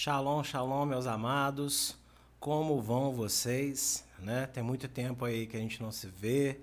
[0.00, 1.98] Shalom, shalom, meus amados.
[2.38, 4.04] Como vão vocês?
[4.20, 4.46] Né?
[4.46, 6.60] Tem muito tempo aí que a gente não se vê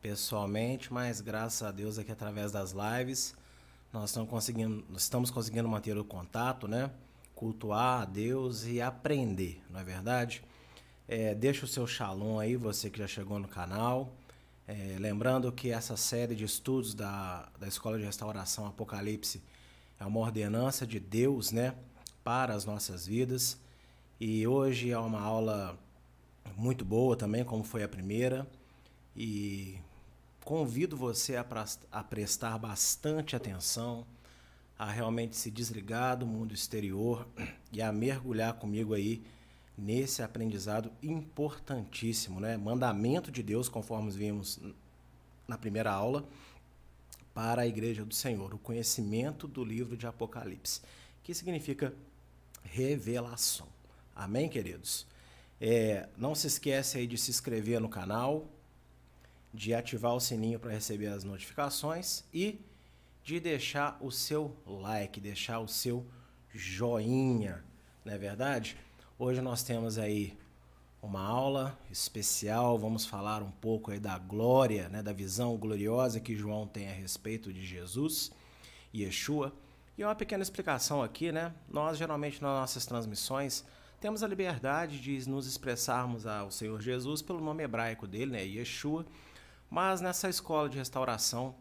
[0.00, 3.34] pessoalmente, mas graças a Deus aqui através das lives
[3.92, 6.90] nós estamos conseguindo, estamos conseguindo manter o contato, né?
[7.34, 10.42] Cultuar a Deus e aprender, não é verdade?
[11.06, 14.14] É, deixa o seu shalom aí, você que já chegou no canal.
[14.66, 19.42] É, lembrando que essa série de estudos da, da Escola de Restauração Apocalipse
[20.00, 21.74] é uma ordenança de Deus, né?
[22.28, 23.58] Para as nossas vidas.
[24.20, 25.78] E hoje é uma aula
[26.58, 28.46] muito boa também, como foi a primeira.
[29.16, 29.78] E
[30.44, 34.06] convido você a, prestar bastante atenção,
[34.78, 37.26] a realmente se desligar do mundo exterior
[37.72, 39.22] e a mergulhar comigo aí
[39.74, 42.58] nesse aprendizado importantíssimo, né?
[42.58, 44.60] Mandamento de Deus, conforme vimos
[45.48, 46.28] na primeira aula,
[47.32, 50.82] para a igreja do Senhor, o conhecimento do livro de Apocalipse,
[51.22, 51.94] que significa
[52.72, 53.68] revelação.
[54.14, 55.06] Amém, queridos?
[55.60, 58.48] É, não se esquece aí de se inscrever no canal,
[59.52, 62.60] de ativar o sininho para receber as notificações e
[63.24, 66.06] de deixar o seu like, deixar o seu
[66.54, 67.64] joinha,
[68.04, 68.76] não é verdade?
[69.18, 70.36] Hoje nós temos aí
[71.02, 76.34] uma aula especial, vamos falar um pouco aí da glória, né, da visão gloriosa que
[76.34, 78.32] João tem a respeito de Jesus
[78.92, 79.52] e Yeshua.
[79.98, 81.52] E uma pequena explicação aqui, né?
[81.68, 83.64] Nós geralmente nas nossas transmissões
[84.00, 89.04] temos a liberdade de nos expressarmos ao Senhor Jesus pelo nome hebraico dele, né, Yeshua,
[89.68, 91.52] mas nessa escola de restauração,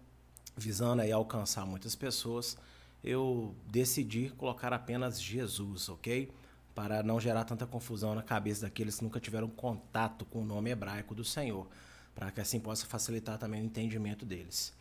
[0.55, 2.55] visando aí alcançar muitas pessoas,
[3.03, 6.31] eu decidi colocar apenas Jesus, ok?
[6.75, 10.69] Para não gerar tanta confusão na cabeça daqueles que nunca tiveram contato com o nome
[10.69, 11.67] hebraico do Senhor,
[12.13, 14.76] para que assim possa facilitar também o entendimento deles.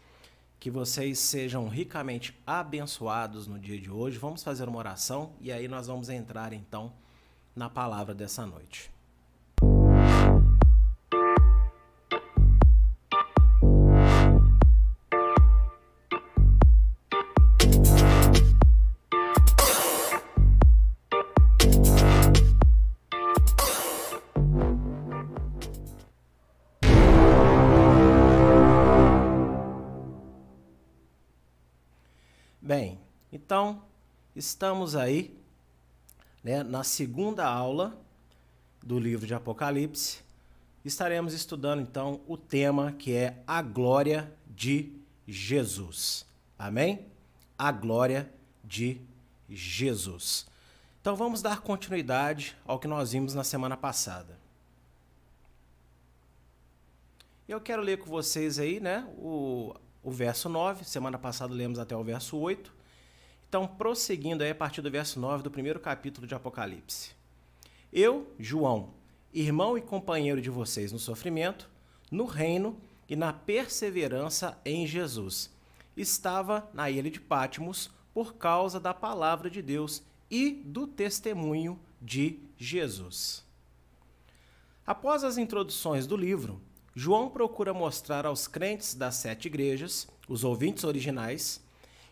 [0.59, 4.19] Que vocês sejam ricamente abençoados no dia de hoje.
[4.19, 6.93] Vamos fazer uma oração e aí nós vamos entrar então
[7.55, 8.96] na palavra dessa noite.
[33.47, 33.81] Então
[34.35, 35.33] estamos aí
[36.43, 37.97] né, na segunda aula
[38.83, 40.19] do livro de Apocalipse.
[40.85, 44.93] Estaremos estudando então o tema que é a glória de
[45.29, 46.27] Jesus.
[46.59, 47.07] Amém?
[47.57, 48.29] A glória
[48.65, 49.01] de
[49.49, 50.45] Jesus.
[51.01, 54.37] Então vamos dar continuidade ao que nós vimos na semana passada.
[57.49, 60.85] Eu quero ler com vocês aí, né, o, o verso 9.
[60.85, 62.76] Semana passada lemos até o verso 8.
[63.49, 67.13] Então, prosseguindo aí a partir do verso 9 do primeiro capítulo de Apocalipse.
[67.93, 68.91] Eu, João,
[69.33, 71.69] irmão e companheiro de vocês no sofrimento,
[72.11, 72.77] no reino
[73.09, 75.51] e na perseverança em Jesus,
[75.97, 82.41] estava na ilha de Pátimos por causa da palavra de Deus e do testemunho de
[82.57, 83.45] Jesus.
[84.87, 86.61] Após as introduções do livro,
[86.95, 91.61] João procura mostrar aos crentes das sete igrejas, os ouvintes originais,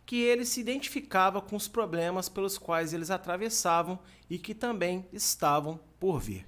[0.06, 3.98] que ele se identificava com os problemas pelos quais eles atravessavam
[4.28, 6.46] e que também estavam por vir.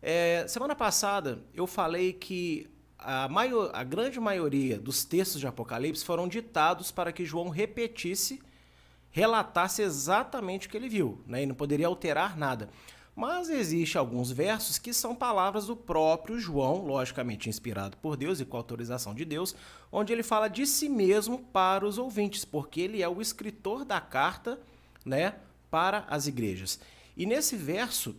[0.00, 6.04] É, semana passada eu falei que a, maior, a grande maioria dos textos de Apocalipse
[6.04, 8.40] foram ditados para que João repetisse,
[9.10, 11.42] relatasse exatamente o que ele viu, né?
[11.42, 12.68] e não poderia alterar nada.
[13.16, 18.44] Mas existe alguns versos que são palavras do próprio João, logicamente inspirado por Deus e
[18.44, 19.56] com autorização de Deus,
[19.90, 24.02] onde ele fala de si mesmo para os ouvintes, porque ele é o escritor da
[24.02, 24.60] carta,
[25.02, 25.36] né,
[25.70, 26.78] para as igrejas.
[27.16, 28.14] E nesse verso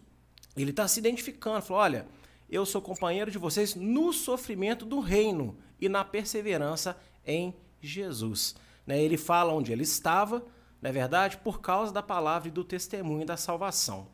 [0.56, 2.08] ele está se identificando, falou: olha,
[2.50, 8.56] eu sou companheiro de vocês no sofrimento do reino e na perseverança em Jesus.
[8.86, 9.00] Né?
[9.00, 10.44] Ele fala onde ele estava,
[10.82, 14.08] na é verdade, por causa da palavra e do testemunho da salvação.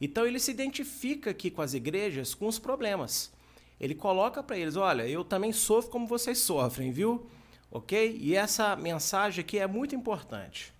[0.00, 3.32] Então ele se identifica aqui com as igrejas com os problemas.
[3.80, 7.28] Ele coloca para eles: olha, eu também sofro como vocês sofrem, viu?
[7.70, 8.16] Ok?
[8.20, 10.72] E essa mensagem aqui é muito importante.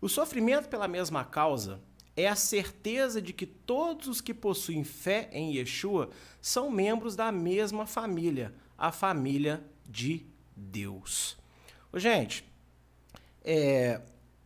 [0.00, 1.80] O sofrimento pela mesma causa
[2.16, 6.10] é a certeza de que todos os que possuem fé em Yeshua
[6.40, 10.24] são membros da mesma família, a família de
[10.56, 11.36] Deus.
[11.92, 12.44] Ô, gente,
[13.42, 14.00] é,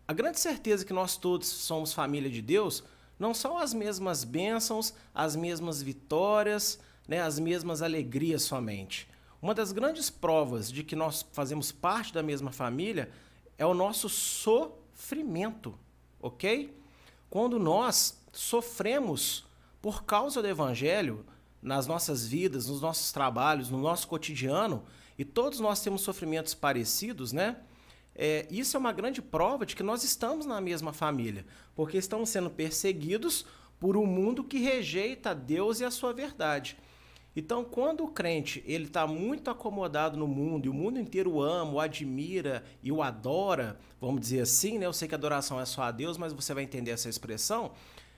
[0.06, 2.82] a grande certeza que nós todos somos família de Deus
[3.18, 9.08] não são as mesmas bênçãos, as mesmas vitórias, né, as mesmas alegrias somente.
[9.40, 13.10] Uma das grandes provas de que nós fazemos parte da mesma família
[13.56, 15.78] é o nosso sofrimento,
[16.20, 16.76] ok?
[17.30, 19.44] quando nós sofremos
[19.80, 21.24] por causa do Evangelho
[21.60, 24.82] nas nossas vidas, nos nossos trabalhos, no nosso cotidiano,
[25.18, 27.56] e todos nós temos sofrimentos parecidos, né?
[28.20, 32.30] É, isso é uma grande prova de que nós estamos na mesma família, porque estamos
[32.30, 33.46] sendo perseguidos
[33.78, 36.76] por um mundo que rejeita Deus e a sua verdade.
[37.36, 41.40] Então, quando o crente ele está muito acomodado no mundo e o mundo inteiro o
[41.40, 44.86] ama, o admira e o adora, vamos dizer assim, né?
[44.86, 47.70] Eu sei que adoração é só a Deus, mas você vai entender essa expressão.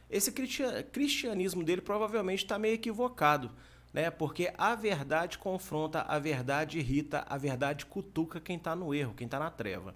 [0.09, 3.51] Esse cristianismo dele provavelmente está meio equivocado,
[3.93, 4.11] né?
[4.11, 9.27] Porque a verdade confronta, a verdade irrita, a verdade cutuca quem está no erro, quem
[9.27, 9.95] está na treva.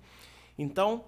[0.59, 1.05] Então,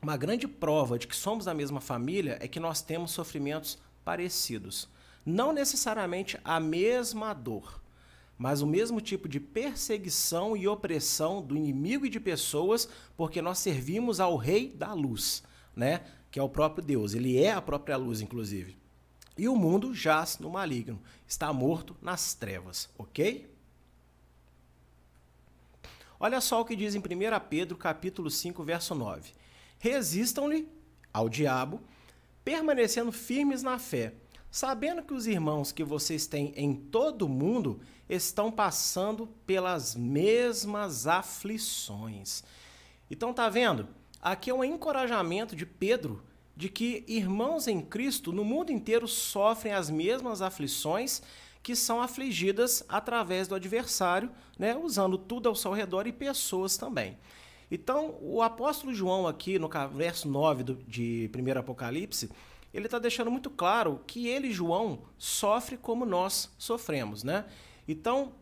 [0.00, 4.88] uma grande prova de que somos da mesma família é que nós temos sofrimentos parecidos.
[5.24, 7.80] Não necessariamente a mesma dor,
[8.38, 13.58] mas o mesmo tipo de perseguição e opressão do inimigo e de pessoas, porque nós
[13.58, 15.42] servimos ao Rei da Luz,
[15.74, 16.02] né?
[16.30, 17.14] que é o próprio Deus.
[17.14, 18.76] Ele é a própria luz, inclusive.
[19.36, 23.54] E o mundo jaz no maligno, está morto nas trevas, ok?
[26.18, 27.02] Olha só o que diz em 1
[27.50, 29.32] Pedro, capítulo 5, verso 9.
[29.78, 30.66] Resistam-lhe
[31.12, 31.82] ao diabo,
[32.42, 34.14] permanecendo firmes na fé,
[34.50, 37.78] sabendo que os irmãos que vocês têm em todo o mundo
[38.08, 42.42] estão passando pelas mesmas aflições.
[43.10, 43.86] Então tá vendo?
[44.22, 46.22] Aqui é um encorajamento de Pedro
[46.56, 51.22] de que irmãos em Cristo no mundo inteiro sofrem as mesmas aflições
[51.62, 57.18] que são afligidas através do adversário, né, usando tudo ao seu redor e pessoas também.
[57.70, 62.30] Então, o apóstolo João, aqui no verso 9 do, de 1 Apocalipse,
[62.72, 67.24] ele está deixando muito claro que ele, João, sofre como nós sofremos.
[67.24, 67.44] Né?
[67.88, 68.32] Então,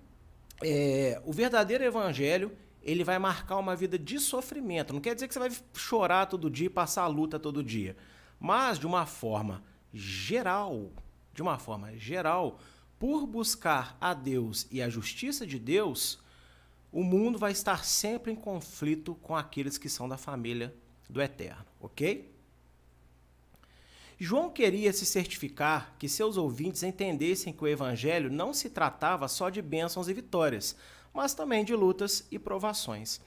[0.62, 2.52] é, o verdadeiro evangelho
[2.84, 4.92] ele vai marcar uma vida de sofrimento.
[4.92, 7.96] Não quer dizer que você vai chorar todo dia e passar a luta todo dia.
[8.38, 10.92] Mas, de uma forma geral,
[11.32, 12.60] de uma forma geral,
[12.98, 16.18] por buscar a Deus e a justiça de Deus,
[16.92, 20.74] o mundo vai estar sempre em conflito com aqueles que são da família
[21.08, 22.32] do Eterno, ok?
[24.18, 29.50] João queria se certificar que seus ouvintes entendessem que o Evangelho não se tratava só
[29.50, 30.76] de bênçãos e vitórias,
[31.14, 33.20] mas também de lutas e provações.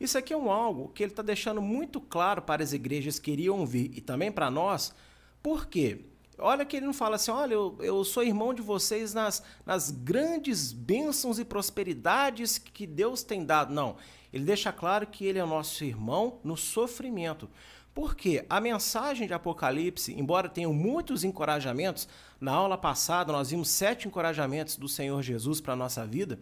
[0.00, 3.32] Isso aqui é um algo que ele está deixando muito claro para as igrejas que
[3.32, 4.94] iriam ouvir e também para nós.
[5.42, 6.00] Por quê?
[6.38, 9.90] Olha que ele não fala assim, olha, eu, eu sou irmão de vocês nas, nas
[9.90, 13.72] grandes bênçãos e prosperidades que Deus tem dado.
[13.72, 13.96] Não,
[14.32, 17.48] ele deixa claro que ele é nosso irmão no sofrimento.
[17.94, 22.08] Porque a mensagem de Apocalipse, embora tenha muitos encorajamentos,
[22.40, 26.40] na aula passada nós vimos sete encorajamentos do Senhor Jesus para a nossa vida,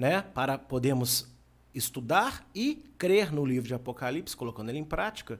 [0.00, 1.28] né, para podermos
[1.74, 5.38] estudar e crer no livro de Apocalipse, colocando ele em prática.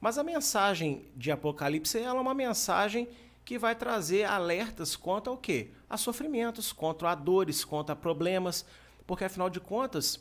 [0.00, 3.08] Mas a mensagem de Apocalipse ela é uma mensagem
[3.44, 5.70] que vai trazer alertas quanto ao quê?
[5.88, 8.66] A sofrimentos, contra a dores, contra a problemas,
[9.06, 10.18] porque afinal de contas,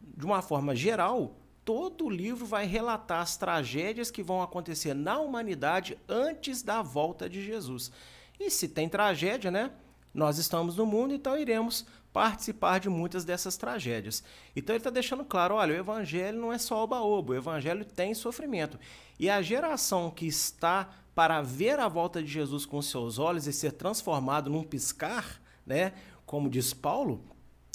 [0.00, 1.34] de uma forma geral,
[1.64, 7.28] todo o livro vai relatar as tragédias que vão acontecer na humanidade antes da volta
[7.28, 7.90] de Jesus.
[8.38, 9.72] E se tem tragédia, né?
[10.12, 14.22] Nós estamos no mundo, então iremos participar de muitas dessas tragédias.
[14.54, 18.14] Então ele está deixando claro: olha, o evangelho não é só oba-oba, o evangelho tem
[18.14, 18.78] sofrimento.
[19.18, 23.52] E a geração que está para ver a volta de Jesus com seus olhos e
[23.52, 25.92] ser transformado num piscar, né?
[26.24, 27.22] Como diz Paulo,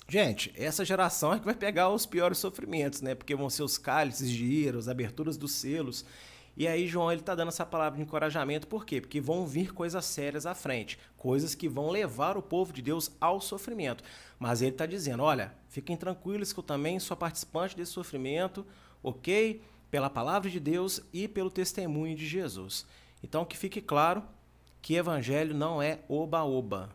[0.09, 3.13] Gente, essa geração é que vai pegar os piores sofrimentos, né?
[3.13, 6.05] Porque vão ser os cálices de ira, as aberturas dos selos.
[6.57, 8.99] E aí João ele está dando essa palavra de encorajamento, por quê?
[8.99, 13.11] Porque vão vir coisas sérias à frente, coisas que vão levar o povo de Deus
[13.21, 14.03] ao sofrimento.
[14.39, 18.65] Mas ele está dizendo, olha, fiquem tranquilos que eu também sou participante desse sofrimento,
[19.03, 19.61] ok?
[19.91, 22.87] Pela palavra de Deus e pelo testemunho de Jesus.
[23.23, 24.23] Então que fique claro
[24.81, 26.89] que evangelho não é oba-oba.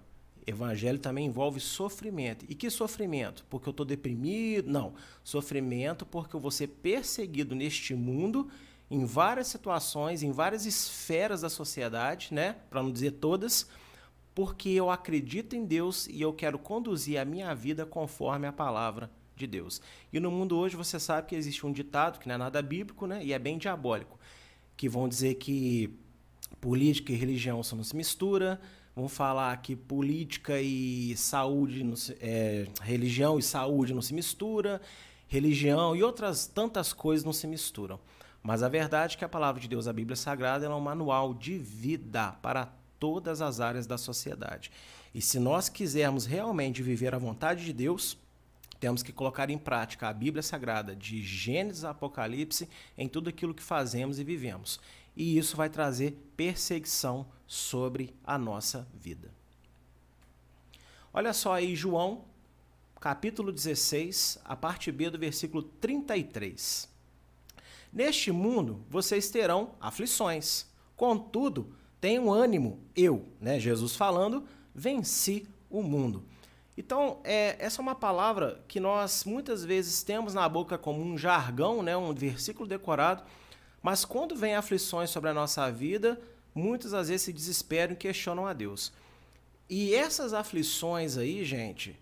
[0.44, 2.44] Evangelho também envolve sofrimento.
[2.48, 3.44] E que sofrimento?
[3.48, 4.68] Porque eu estou deprimido?
[4.68, 4.94] Não.
[5.22, 8.50] Sofrimento porque eu vou ser perseguido neste mundo
[8.92, 12.56] em várias situações, em várias esferas da sociedade, né?
[12.68, 13.66] Para não dizer todas,
[14.34, 19.10] porque eu acredito em Deus e eu quero conduzir a minha vida conforme a palavra
[19.34, 19.80] de Deus.
[20.12, 23.06] E no mundo hoje você sabe que existe um ditado que não é nada bíblico,
[23.06, 23.24] né?
[23.24, 24.20] E é bem diabólico,
[24.76, 25.98] que vão dizer que
[26.60, 28.60] política e religião não se mistura,
[28.94, 34.82] vão falar que política e saúde, se, é, religião e saúde não se mistura,
[35.28, 37.98] religião e outras tantas coisas não se misturam.
[38.42, 41.32] Mas a verdade é que a palavra de Deus, a Bíblia Sagrada, é um manual
[41.32, 44.70] de vida para todas as áreas da sociedade.
[45.14, 48.16] E se nós quisermos realmente viver a vontade de Deus,
[48.80, 52.68] temos que colocar em prática a Bíblia Sagrada, de Gênesis a Apocalipse,
[52.98, 54.80] em tudo aquilo que fazemos e vivemos.
[55.14, 59.30] e isso vai trazer perseguição sobre a nossa vida.
[61.12, 62.24] Olha só aí, João,
[62.98, 66.91] capítulo 16, a parte B do versículo 33.
[67.92, 74.44] Neste mundo vocês terão aflições, contudo, tenham ânimo, eu, né, Jesus falando,
[74.74, 76.24] venci o mundo.
[76.76, 81.18] Então, é, essa é uma palavra que nós muitas vezes temos na boca como um
[81.18, 83.22] jargão, né, um versículo decorado,
[83.82, 86.18] mas quando vem aflições sobre a nossa vida,
[86.54, 88.92] muitas às vezes se desesperam e questionam a Deus.
[89.68, 91.98] E essas aflições aí, gente,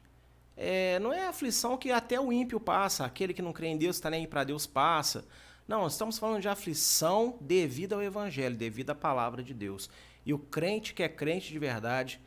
[0.56, 3.96] é, não é aflição que até o ímpio passa, aquele que não crê em Deus,
[3.96, 5.24] está nem para Deus passa.
[5.70, 9.88] Não, estamos falando de aflição devido ao Evangelho, devido à palavra de Deus.
[10.26, 12.20] E o crente que é crente de verdade,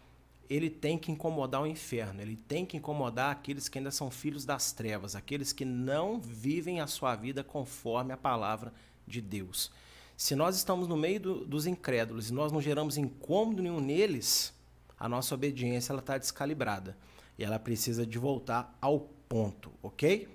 [0.50, 4.46] ele tem que incomodar o inferno, ele tem que incomodar aqueles que ainda são filhos
[4.46, 8.74] das trevas, aqueles que não vivem a sua vida conforme a palavra
[9.06, 9.74] de Deus.
[10.16, 14.54] Se nós estamos no meio do, dos incrédulos e nós não geramos incômodo nenhum neles,
[14.98, 16.98] a nossa obediência está descalibrada
[17.38, 20.30] e ela precisa de voltar ao ponto, ok?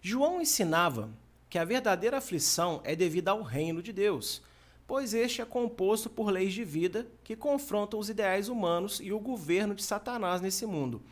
[0.00, 1.10] João ensinava
[1.48, 4.42] que a verdadeira aflição é devida ao reino de Deus,
[4.86, 9.18] pois este é composto por leis de vida que confrontam os ideais humanos e o
[9.18, 11.02] governo de Satanás nesse mundo.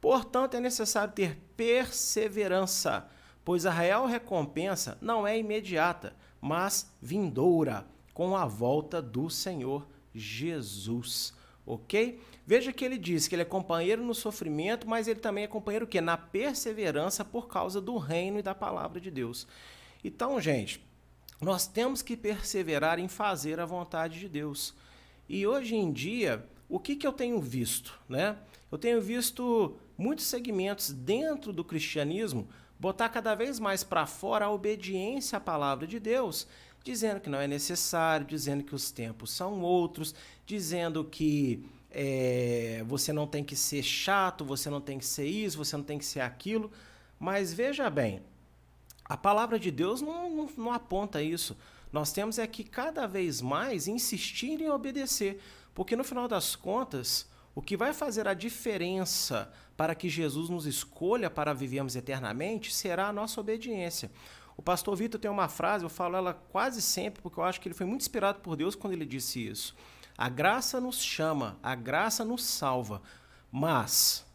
[0.00, 3.08] Portanto, é necessário ter perseverança,
[3.44, 11.34] pois a real recompensa não é imediata, mas vindoura, com a volta do Senhor Jesus.
[11.66, 12.20] Ok?
[12.46, 15.86] Veja que ele diz que ele é companheiro no sofrimento, mas ele também é companheiro
[15.86, 19.48] que na perseverança por causa do reino e da palavra de Deus.
[20.04, 20.80] Então, gente,
[21.40, 24.74] nós temos que perseverar em fazer a vontade de Deus.
[25.28, 27.98] E hoje em dia, o que, que eu tenho visto?
[28.08, 28.36] Né?
[28.70, 32.48] Eu tenho visto muitos segmentos dentro do cristianismo
[32.78, 36.46] botar cada vez mais para fora a obediência à palavra de Deus,
[36.84, 40.14] dizendo que não é necessário, dizendo que os tempos são outros,
[40.46, 41.66] dizendo que
[41.98, 45.82] é, você não tem que ser chato, você não tem que ser isso, você não
[45.82, 46.70] tem que ser aquilo.
[47.18, 48.20] Mas veja bem,
[49.02, 51.56] a palavra de Deus não, não, não aponta isso.
[51.90, 55.40] Nós temos é que cada vez mais insistir em obedecer,
[55.74, 60.66] porque no final das contas, o que vai fazer a diferença para que Jesus nos
[60.66, 64.10] escolha para vivermos eternamente será a nossa obediência.
[64.54, 67.68] O pastor Vitor tem uma frase, eu falo ela quase sempre, porque eu acho que
[67.68, 69.74] ele foi muito inspirado por Deus quando ele disse isso.
[70.16, 73.02] A graça nos chama, a graça nos salva,
[73.52, 74.26] mas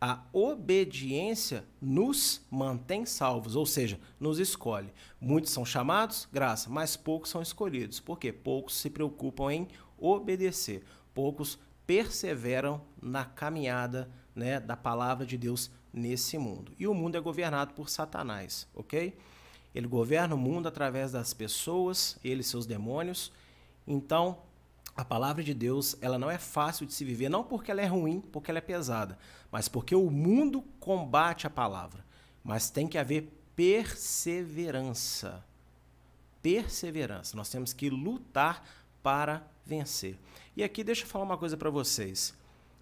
[0.00, 4.92] a obediência nos mantém salvos, ou seja, nos escolhe.
[5.18, 7.98] Muitos são chamados, graça, mas poucos são escolhidos.
[7.98, 8.30] Por quê?
[8.32, 9.68] Poucos se preocupam em
[9.98, 16.72] obedecer, poucos perseveram na caminhada né, da palavra de Deus nesse mundo.
[16.78, 19.16] E o mundo é governado por Satanás, ok?
[19.74, 23.32] Ele governa o mundo através das pessoas, ele e seus demônios.
[23.86, 24.38] Então,
[24.96, 27.86] a palavra de Deus, ela não é fácil de se viver, não porque ela é
[27.86, 29.18] ruim, porque ela é pesada,
[29.50, 32.04] mas porque o mundo combate a palavra.
[32.42, 35.44] Mas tem que haver perseverança.
[36.40, 37.36] Perseverança.
[37.36, 38.64] Nós temos que lutar
[39.02, 40.18] para vencer.
[40.56, 42.34] E aqui deixa eu falar uma coisa para vocês.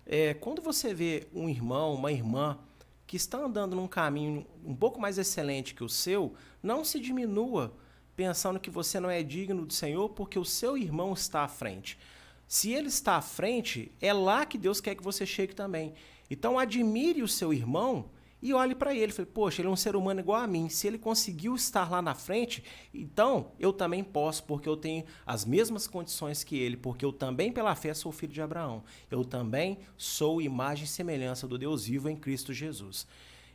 [0.07, 2.59] É, quando você vê um irmão, uma irmã
[3.07, 7.75] que está andando num caminho um pouco mais excelente que o seu, não se diminua
[8.17, 11.99] pensando que você não é digno do Senhor porque o seu irmão está à frente.
[12.47, 15.95] Se ele está à frente, é lá que Deus quer que você chegue também.
[16.31, 18.11] Então admire o seu irmão
[18.45, 19.11] e olhe para ele.
[19.11, 20.69] Falei, poxa, ele é um ser humano igual a mim.
[20.69, 25.47] Se ele conseguiu estar lá na frente, então eu também posso, porque eu tenho as
[25.47, 28.85] mesmas condições que ele, porque eu também, pela fé, sou filho de Abraão.
[29.11, 33.07] Eu também sou imagem e semelhança do Deus vivo em Cristo Jesus.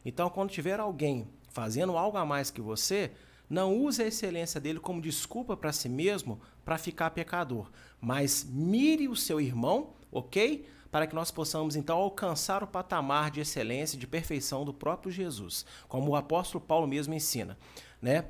[0.03, 3.11] Então, quando tiver alguém fazendo algo a mais que você,
[3.49, 9.07] não use a excelência dele como desculpa para si mesmo para ficar pecador, mas mire
[9.07, 10.67] o seu irmão, ok?
[10.91, 15.11] para que nós possamos então alcançar o patamar de excelência e de perfeição do próprio
[15.11, 17.57] Jesus, como o apóstolo Paulo mesmo ensina,
[18.01, 18.25] né?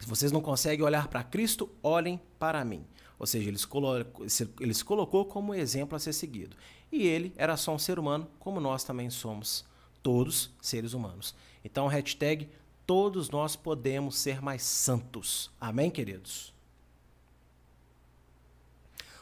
[0.00, 2.84] Se vocês não conseguem olhar para Cristo, olhem para mim.
[3.18, 4.26] Ou seja, ele se, colocou,
[4.60, 6.56] ele se colocou como exemplo a ser seguido.
[6.90, 9.64] E ele era só um ser humano, como nós também somos,
[10.02, 11.34] todos seres humanos.
[11.64, 12.50] Então, hashtag
[12.86, 15.50] todos nós podemos ser mais santos.
[15.60, 16.52] Amém, queridos?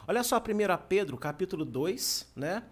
[0.07, 0.42] Olha só 1
[0.88, 2.64] Pedro, capítulo 2, né?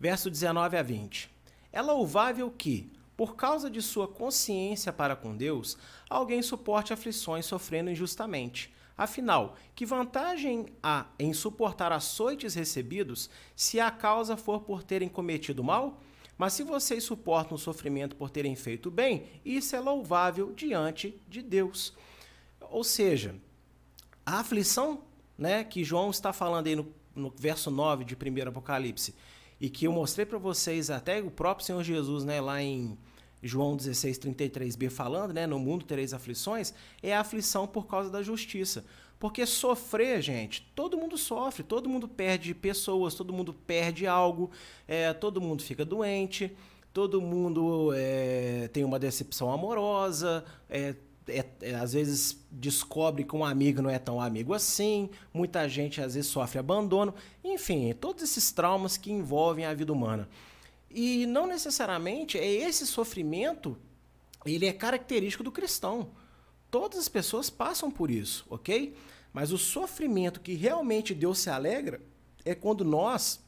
[0.00, 1.30] verso 19 a 20.
[1.72, 5.76] É louvável que, por causa de sua consciência para com Deus,
[6.08, 8.72] alguém suporte aflições sofrendo injustamente.
[8.96, 15.62] Afinal, que vantagem há em suportar açoites recebidos se a causa for por terem cometido
[15.62, 16.00] mal?
[16.38, 21.42] Mas se vocês suportam o sofrimento por terem feito bem, isso é louvável diante de
[21.42, 21.92] Deus.
[22.70, 23.34] Ou seja,
[24.24, 25.02] a aflição
[25.36, 29.14] né, que João está falando aí no, no verso 9 de 1 Apocalipse,
[29.60, 32.96] e que eu mostrei para vocês, até o próprio Senhor Jesus, né, lá em
[33.42, 38.22] João 16, 33b, falando, né, no mundo tereis aflições, é a aflição por causa da
[38.22, 38.84] justiça.
[39.18, 44.50] Porque sofrer, gente, todo mundo sofre, todo mundo perde pessoas, todo mundo perde algo,
[44.86, 46.56] é, todo mundo fica doente,
[46.92, 50.94] todo mundo é, tem uma decepção amorosa, é,
[51.28, 56.00] é, é, às vezes descobre que um amigo não é tão amigo assim, muita gente
[56.00, 60.28] às vezes sofre abandono, enfim, todos esses traumas que envolvem a vida humana.
[60.90, 63.76] E não necessariamente é esse sofrimento,
[64.46, 66.10] ele é característico do cristão.
[66.70, 68.94] Todas as pessoas passam por isso, ok?
[69.32, 72.00] Mas o sofrimento que realmente Deus se alegra
[72.44, 73.40] é quando nós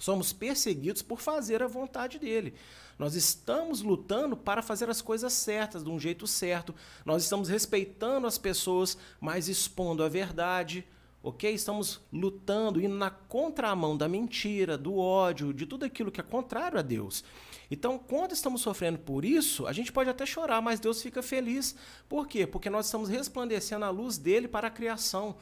[0.00, 2.54] somos perseguidos por fazer a vontade dele.
[2.98, 6.74] Nós estamos lutando para fazer as coisas certas, de um jeito certo.
[7.04, 10.84] Nós estamos respeitando as pessoas, mas expondo a verdade.
[11.22, 11.52] Ok?
[11.52, 16.78] Estamos lutando, indo na contramão da mentira, do ódio, de tudo aquilo que é contrário
[16.78, 17.24] a Deus.
[17.72, 21.74] Então, quando estamos sofrendo por isso, a gente pode até chorar, mas Deus fica feliz.
[22.06, 22.46] Por quê?
[22.46, 25.36] Porque nós estamos resplandecendo a luz dele para a criação.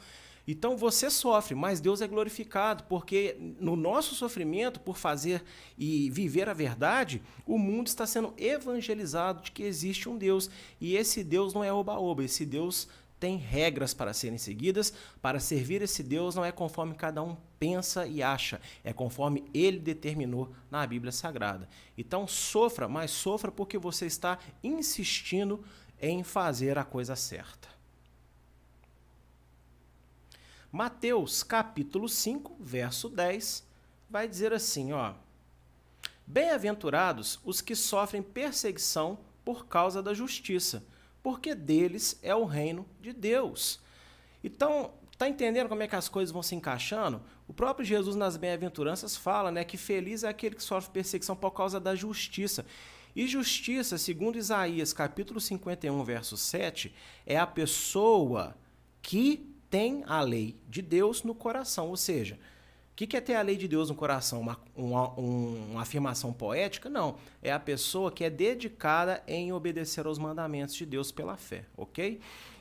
[0.47, 5.43] Então você sofre, mas Deus é glorificado, porque no nosso sofrimento, por fazer
[5.77, 10.49] e viver a verdade, o mundo está sendo evangelizado de que existe um Deus.
[10.79, 12.87] E esse Deus não é oba-oba, esse Deus
[13.21, 14.91] tem regras para serem seguidas.
[15.21, 19.77] Para servir esse Deus não é conforme cada um pensa e acha, é conforme ele
[19.77, 21.69] determinou na Bíblia Sagrada.
[21.95, 25.63] Então sofra, mas sofra porque você está insistindo
[26.01, 27.69] em fazer a coisa certa.
[30.71, 33.63] Mateus capítulo 5, verso 10,
[34.09, 35.13] vai dizer assim, ó:
[36.25, 40.83] Bem-aventurados os que sofrem perseguição por causa da justiça,
[41.23, 43.79] porque deles é o reino de Deus.
[44.43, 47.21] Então, tá entendendo como é que as coisas vão se encaixando?
[47.47, 51.51] O próprio Jesus nas bem-aventuranças fala, né, que feliz é aquele que sofre perseguição por
[51.51, 52.65] causa da justiça.
[53.15, 56.93] E justiça, segundo Isaías, capítulo 51, verso 7,
[57.25, 58.55] é a pessoa
[59.01, 61.89] que tem a lei de Deus no coração.
[61.89, 62.39] Ou seja,
[62.91, 64.41] o que é ter a lei de Deus no coração?
[64.41, 66.89] Uma, uma, uma, afirmação poética?
[66.89, 67.15] Não.
[67.41, 72.19] É a pessoa que é dedicada em obedecer aos mandamentos de Deus pela fé, ok?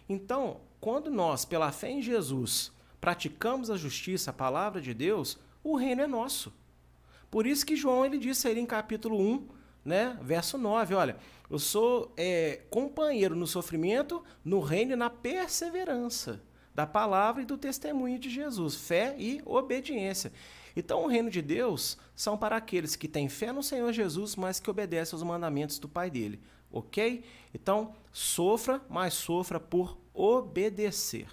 [0.08, 5.76] Então, quando nós, pela fé em Jesus, praticamos a justiça, a palavra de Deus, o
[5.76, 6.52] reino é nosso.
[7.30, 9.48] Por isso que João ele disse aí em capítulo 1,
[9.84, 11.16] né, verso 9, olha,
[11.50, 16.40] eu sou é, companheiro no sofrimento, no reino e na perseverança
[16.74, 20.32] da palavra e do testemunho de Jesus, fé e obediência.
[20.76, 24.60] Então, o reino de Deus são para aqueles que têm fé no Senhor Jesus, mas
[24.60, 27.24] que obedecem aos mandamentos do Pai dele, ok?
[27.52, 31.26] Então, sofra, mas sofra por obedecer.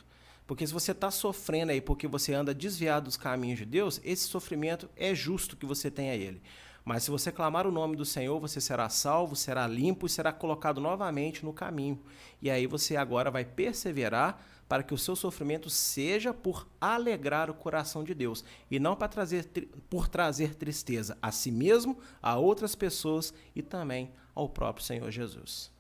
[0.47, 4.27] Porque se você está sofrendo aí porque você anda desviado dos caminhos de Deus, esse
[4.27, 6.41] sofrimento é justo que você tenha ele.
[6.85, 10.31] Mas se você clamar o nome do Senhor, você será salvo, será limpo e será
[10.31, 12.01] colocado novamente no caminho.
[12.41, 17.53] E aí você agora vai perseverar para que o seu sofrimento seja por alegrar o
[17.53, 19.45] coração de Deus e não para trazer,
[19.89, 25.71] por trazer tristeza a si mesmo, a outras pessoas e também ao próprio Senhor Jesus.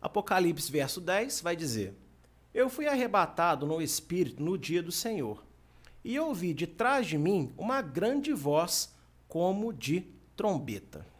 [0.00, 1.94] Apocalipse verso 10 vai dizer:
[2.52, 5.44] Eu fui arrebatado no espírito no dia do Senhor,
[6.04, 8.94] e ouvi de trás de mim uma grande voz
[9.28, 11.13] como de trombeta.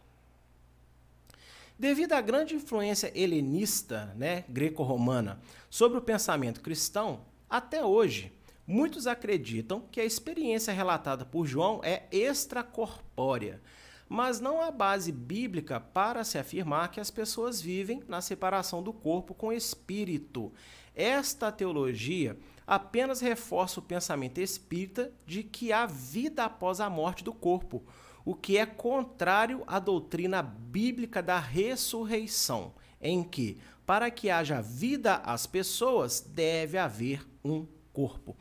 [1.77, 8.31] Devido à grande influência helenista, né, greco-romana, sobre o pensamento cristão, até hoje,
[8.65, 13.61] muitos acreditam que a experiência relatada por João é extracorpórea,
[14.07, 18.93] mas não há base bíblica para se afirmar que as pessoas vivem na separação do
[18.93, 20.53] corpo com o espírito.
[20.95, 27.33] Esta teologia apenas reforça o pensamento espírita de que há vida após a morte do
[27.33, 27.83] corpo
[28.25, 35.17] o que é contrário à doutrina bíblica da ressurreição, em que, para que haja vida
[35.17, 38.35] às pessoas, deve haver um corpo.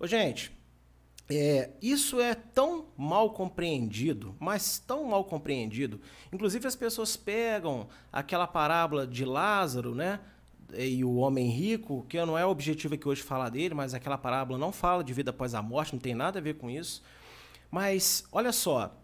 [0.00, 0.50] Ô, gente,
[1.28, 6.00] é, isso é tão mal compreendido, mas tão mal compreendido.
[6.32, 10.20] Inclusive, as pessoas pegam aquela parábola de Lázaro, né?
[10.72, 14.16] E o homem rico, que não é o objetivo aqui hoje falar dele, mas aquela
[14.16, 17.02] parábola não fala de vida após a morte, não tem nada a ver com isso.
[17.70, 18.97] Mas, olha só,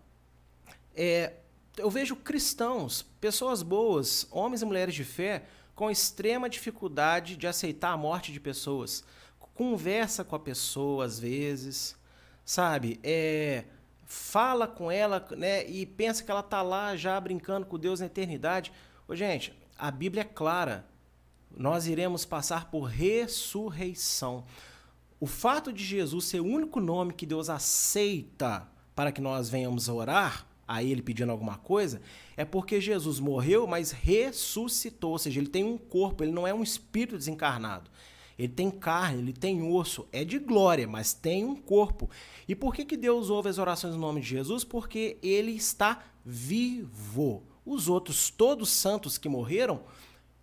[0.94, 1.34] é,
[1.76, 7.90] eu vejo cristãos, pessoas boas, homens e mulheres de fé, com extrema dificuldade de aceitar
[7.90, 9.04] a morte de pessoas.
[9.54, 11.96] Conversa com a pessoa às vezes,
[12.44, 12.98] sabe?
[13.02, 13.64] É,
[14.04, 18.06] fala com ela né, e pensa que ela está lá já brincando com Deus na
[18.06, 18.72] eternidade.
[19.06, 20.86] Ô, gente, a Bíblia é clara.
[21.56, 24.44] nós iremos passar por ressurreição.
[25.20, 29.88] O fato de Jesus ser o único nome que Deus aceita para que nós venhamos
[29.88, 32.00] orar, a ele pedindo alguma coisa,
[32.36, 36.54] é porque Jesus morreu, mas ressuscitou, ou seja, ele tem um corpo, ele não é
[36.54, 37.90] um espírito desencarnado.
[38.38, 42.10] Ele tem carne, ele tem osso, é de glória, mas tem um corpo.
[42.48, 44.64] E por que, que Deus ouve as orações no nome de Jesus?
[44.64, 47.44] Porque ele está vivo.
[47.64, 49.82] Os outros, todos santos que morreram,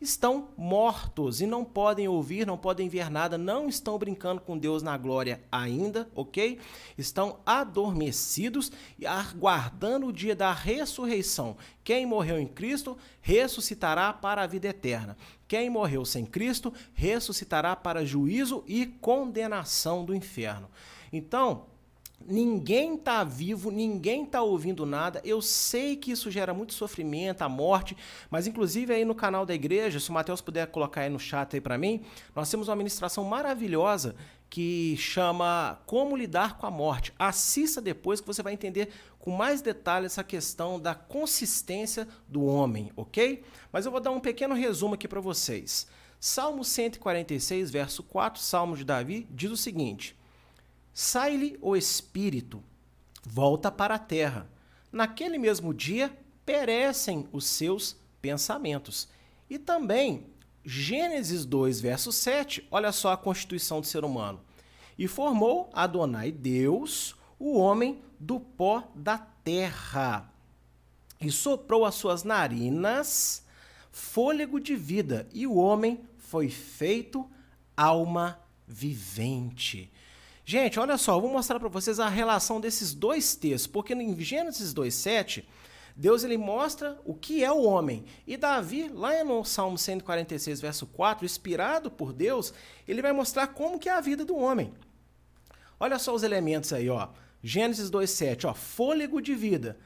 [0.01, 4.81] estão mortos e não podem ouvir, não podem ver nada, não estão brincando com Deus
[4.81, 6.59] na glória ainda, ok?
[6.97, 11.55] Estão adormecidos e aguardando o dia da ressurreição.
[11.83, 15.15] Quem morreu em Cristo ressuscitará para a vida eterna.
[15.47, 20.69] Quem morreu sem Cristo ressuscitará para juízo e condenação do inferno.
[21.13, 21.67] Então,
[22.27, 25.21] Ninguém está vivo, ninguém está ouvindo nada.
[25.23, 27.95] Eu sei que isso gera muito sofrimento, a morte,
[28.29, 31.55] mas inclusive aí no canal da igreja, se o Mateus puder colocar aí no chat
[31.55, 32.01] aí para mim,
[32.35, 34.15] nós temos uma ministração maravilhosa
[34.49, 37.13] que chama Como lidar com a morte.
[37.17, 42.91] Assista depois que você vai entender com mais detalhe essa questão da consistência do homem,
[42.95, 43.43] ok?
[43.71, 45.87] Mas eu vou dar um pequeno resumo aqui para vocês.
[46.19, 50.15] Salmo 146, verso 4, Salmo de Davi, diz o seguinte:
[50.93, 52.63] Sai-lhe o espírito,
[53.23, 54.47] volta para a terra.
[54.91, 59.07] Naquele mesmo dia perecem os seus pensamentos.
[59.49, 60.25] E também,
[60.63, 64.41] Gênesis 2, verso 7, olha só a constituição do ser humano.
[64.97, 70.31] E formou Adonai Deus, o homem do pó da terra,
[71.19, 73.43] e soprou as suas narinas
[73.91, 77.29] fôlego de vida, e o homem foi feito
[77.75, 79.91] alma vivente.
[80.51, 84.19] Gente, olha só, eu vou mostrar para vocês a relação desses dois textos, porque em
[84.19, 85.45] Gênesis 2:7,
[85.95, 88.03] Deus ele mostra o que é o homem.
[88.27, 92.53] E Davi, lá no Salmo 146, verso 4, inspirado por Deus,
[92.85, 94.73] ele vai mostrar como que é a vida do homem.
[95.79, 97.07] Olha só os elementos aí, ó.
[97.41, 99.79] Gênesis 2:7, ó, fôlego de vida.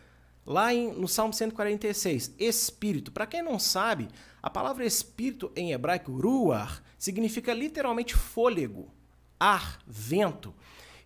[0.43, 3.12] Lá em, no Salmo 146, espírito.
[3.12, 4.08] Para quem não sabe,
[4.41, 8.94] a palavra espírito em hebraico, ruar, significa literalmente fôlego
[9.39, 10.54] ar, vento.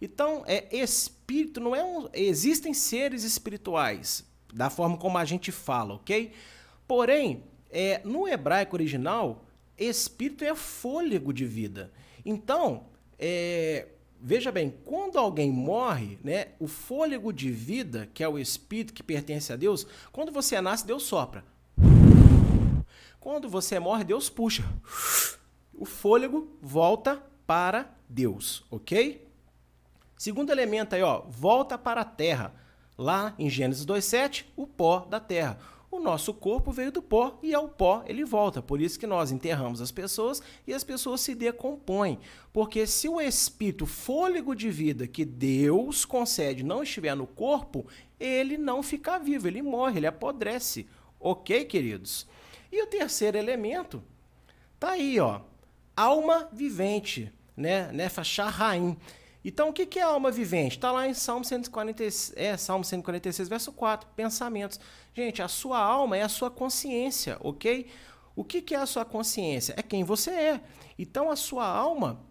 [0.02, 5.96] Então, é espírito não é um, existem seres espirituais da forma como a gente fala,
[5.96, 6.32] ok?
[6.88, 9.46] Porém, é, no hebraico original,
[9.78, 11.92] espírito é fôlego de vida.
[12.26, 12.86] Então,
[13.18, 13.88] é,
[14.20, 19.04] veja bem, quando alguém morre, né, o fôlego de vida, que é o espírito que
[19.04, 21.44] pertence a Deus, quando você nasce, Deus sopra.
[23.20, 24.64] Quando você morre, Deus puxa.
[25.74, 29.28] O fôlego volta para Deus, ok?
[30.16, 32.54] Segundo elemento aí, ó, volta para a terra.
[32.96, 35.58] Lá em Gênesis 2:7, o pó da terra.
[35.90, 38.62] O nosso corpo veio do pó e ao pó ele volta.
[38.62, 42.20] Por isso que nós enterramos as pessoas e as pessoas se decompõem.
[42.54, 47.88] Porque se o espírito, fôlego de vida que Deus concede não estiver no corpo,
[48.20, 50.88] ele não fica vivo, ele morre, ele apodrece.
[51.20, 52.28] OK, queridos?
[52.72, 54.04] E o terceiro elemento
[54.80, 55.42] tá aí, ó.
[55.98, 57.92] Alma vivente né?
[57.92, 58.98] Nefa Shahraim.
[59.44, 60.78] Então, o que é alma vivente?
[60.78, 64.80] Está lá em Salmo 146, é, Salmo 146, verso 4, pensamentos.
[65.14, 67.88] Gente, a sua alma é a sua consciência, ok?
[68.36, 69.74] O que é a sua consciência?
[69.78, 70.62] É quem você é.
[70.98, 72.22] Então, a sua alma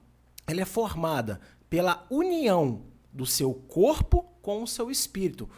[0.46, 5.48] ela é formada pela união do seu corpo com o seu espírito.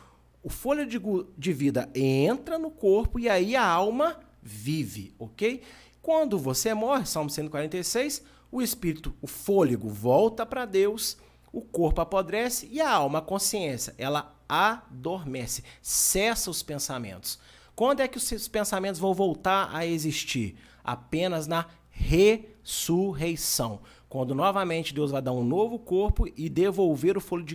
[0.42, 0.50] O
[0.86, 1.00] de,
[1.36, 5.62] de vida entra no corpo e aí a alma vive, ok?
[6.00, 11.16] Quando você morre, Salmo 146, o espírito, o fôlego, volta para Deus,
[11.52, 17.38] o corpo apodrece e a alma, a consciência, ela adormece, cessa os pensamentos.
[17.74, 20.56] Quando é que os pensamentos vão voltar a existir?
[20.84, 23.80] Apenas na ressurreição.
[24.08, 27.54] Quando novamente Deus vai dar um novo corpo e devolver o fôlego de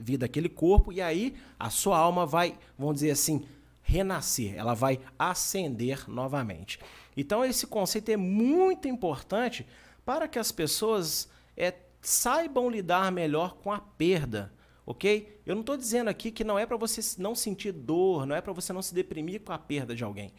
[0.00, 3.44] vida àquele corpo, e aí a sua alma vai, vamos dizer assim,
[3.82, 6.78] renascer, ela vai ascender novamente.
[7.16, 9.66] Então, esse conceito é muito importante
[10.06, 14.52] para que as pessoas é, saibam lidar melhor com a perda,
[14.86, 15.40] ok?
[15.44, 18.40] Eu não estou dizendo aqui que não é para você não sentir dor, não é
[18.40, 20.32] para você não se deprimir com a perda de alguém.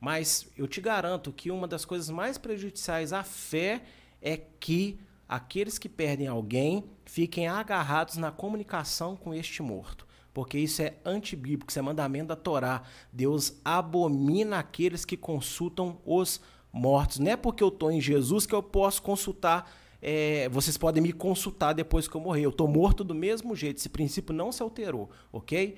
[0.00, 3.82] Mas eu te garanto que uma das coisas mais prejudiciais à fé
[4.22, 10.06] é que aqueles que perdem alguém fiquem agarrados na comunicação com este morto.
[10.32, 12.84] Porque isso é antibíblico, isso é mandamento da Torá.
[13.12, 16.59] Deus abomina aqueles que consultam os mortos.
[16.72, 19.70] Não é porque eu estou em Jesus que eu posso consultar.
[20.00, 22.44] É, vocês podem me consultar depois que eu morrer.
[22.44, 23.78] Eu estou morto do mesmo jeito.
[23.78, 25.76] Esse princípio não se alterou, ok?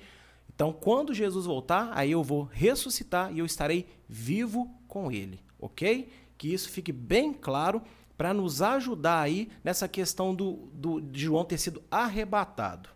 [0.55, 6.09] Então, quando Jesus voltar, aí eu vou ressuscitar e eu estarei vivo com Ele, ok?
[6.37, 7.81] Que isso fique bem claro
[8.15, 12.89] para nos ajudar aí nessa questão do, do, de João ter sido arrebatado.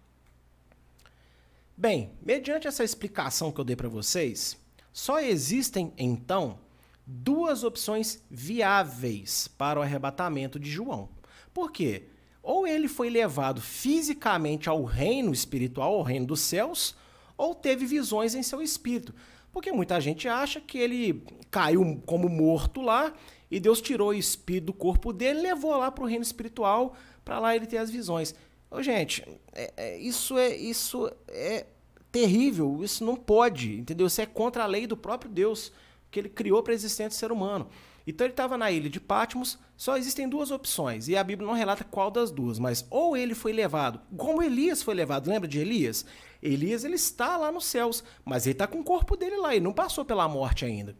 [1.75, 4.57] Bem, mediante essa explicação que eu dei para vocês,
[4.93, 6.59] só existem então
[7.07, 11.07] duas opções viáveis para o arrebatamento de João.
[11.53, 12.03] Por quê?
[12.43, 16.95] Ou ele foi levado fisicamente ao reino espiritual, ao reino dos céus,
[17.37, 19.15] ou teve visões em seu espírito.
[19.51, 23.13] Porque muita gente acha que ele caiu como morto lá
[23.49, 27.39] e Deus tirou o espírito do corpo dele levou lá para o reino espiritual para
[27.39, 28.35] lá ele ter as visões.
[28.69, 31.65] Ô, gente, é, é, isso, é, isso é
[32.11, 34.07] terrível, isso não pode, entendeu?
[34.07, 35.71] Isso é contra a lei do próprio Deus,
[36.09, 37.67] que ele criou para a existência do ser humano.
[38.07, 41.53] Então ele estava na ilha de Patmos, só existem duas opções, e a Bíblia não
[41.53, 45.59] relata qual das duas, mas ou ele foi levado, como Elias foi levado, lembra de
[45.59, 46.05] Elias?
[46.41, 49.65] Elias ele está lá nos céus, mas ele está com o corpo dele lá, ele
[49.65, 50.95] não passou pela morte ainda.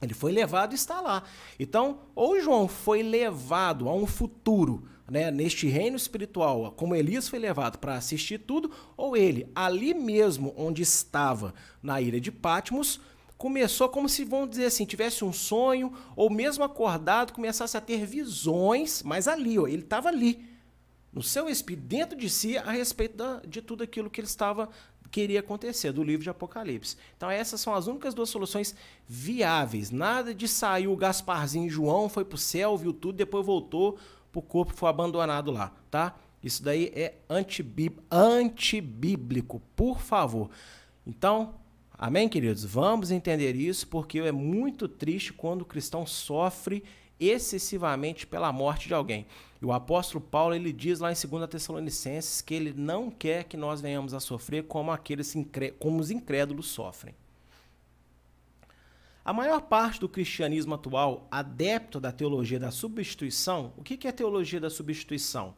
[0.00, 1.22] Ele foi levado e está lá.
[1.58, 7.38] Então, ou João foi levado a um futuro, né, neste reino espiritual, como Elias foi
[7.38, 13.00] levado para assistir tudo, ou ele, ali mesmo onde estava, na ilha de Patmos,
[13.36, 18.06] começou como se, vamos dizer assim, tivesse um sonho, ou mesmo acordado, começasse a ter
[18.06, 20.44] visões, mas ali, ó, ele estava ali,
[21.12, 24.68] no seu espírito, dentro de si, a respeito da, de tudo aquilo que ele estava
[25.10, 26.96] queria acontecer, do livro de Apocalipse.
[27.16, 28.74] Então essas são as únicas duas soluções
[29.08, 29.90] viáveis.
[29.90, 33.96] Nada de sair o Gasparzinho João, foi para o céu, viu tudo, depois voltou,
[34.34, 36.14] o corpo foi abandonado lá, tá?
[36.42, 37.14] Isso daí é
[38.10, 40.50] antibíblico, por favor.
[41.06, 41.54] Então,
[41.98, 42.62] Amém, queridos?
[42.62, 46.84] Vamos entender isso, porque é muito triste quando o cristão sofre
[47.18, 49.26] excessivamente pela morte de alguém.
[49.62, 53.56] E o apóstolo Paulo ele diz lá em 2 Tessalonicenses que ele não quer que
[53.56, 55.34] nós venhamos a sofrer como aqueles
[55.78, 57.14] como os incrédulos sofrem.
[59.24, 64.60] A maior parte do cristianismo atual, adepto da teologia da substituição, o que é teologia
[64.60, 65.54] da substituição?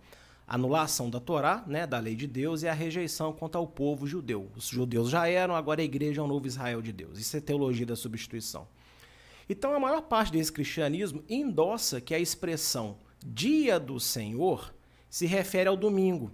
[0.49, 4.51] Anulação da Torá, né, da lei de Deus, e a rejeição contra o povo judeu.
[4.57, 7.19] Os judeus já eram, agora a igreja é um novo Israel de Deus.
[7.19, 8.67] Isso é teologia da substituição.
[9.49, 14.75] Então, a maior parte desse cristianismo endossa que a expressão dia do Senhor
[15.11, 16.31] se refere ao domingo.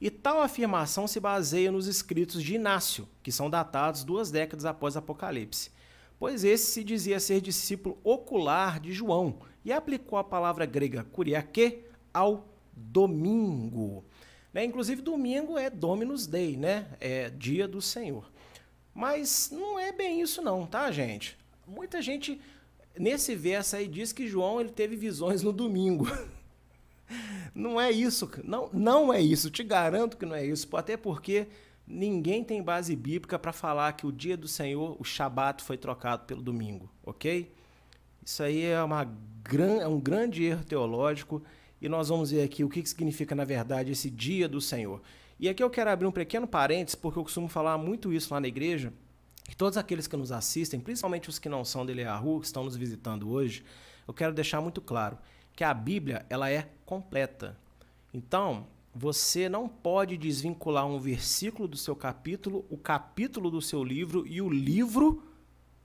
[0.00, 4.96] E tal afirmação se baseia nos escritos de Inácio, que são datados duas décadas após
[4.96, 5.70] Apocalipse,
[6.18, 11.84] pois esse se dizia ser discípulo ocular de João e aplicou a palavra grega kuriake
[12.12, 14.04] ao domingo.
[14.52, 14.64] Né?
[14.64, 16.86] Inclusive, domingo é Dominus Day, né?
[17.00, 18.30] É dia do Senhor.
[18.94, 21.36] Mas não é bem isso não, tá, gente?
[21.66, 22.40] Muita gente
[22.98, 26.06] nesse verso aí diz que João ele teve visões no domingo.
[27.54, 29.50] Não é isso, não, não é isso.
[29.50, 31.46] Te garanto que não é isso, até porque
[31.86, 36.24] ninguém tem base bíblica para falar que o dia do Senhor, o Shabat, foi trocado
[36.24, 37.52] pelo domingo, ok?
[38.24, 39.02] Isso aí é, uma,
[39.82, 41.42] é um grande erro teológico
[41.82, 45.02] e nós vamos ver aqui o que significa, na verdade, esse dia do Senhor.
[45.38, 48.38] E aqui eu quero abrir um pequeno parênteses, porque eu costumo falar muito isso lá
[48.38, 48.92] na igreja,
[49.48, 52.62] que todos aqueles que nos assistem, principalmente os que não são de Eliahu, que estão
[52.62, 53.64] nos visitando hoje,
[54.06, 55.18] eu quero deixar muito claro
[55.56, 57.58] que a Bíblia ela é completa.
[58.14, 64.24] Então, você não pode desvincular um versículo do seu capítulo, o capítulo do seu livro
[64.24, 65.20] e o livro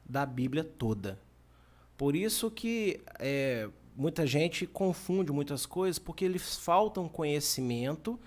[0.05, 1.19] da Bíblia toda.
[1.97, 8.19] Por isso que é, muita gente confunde muitas coisas porque eles faltam conhecimento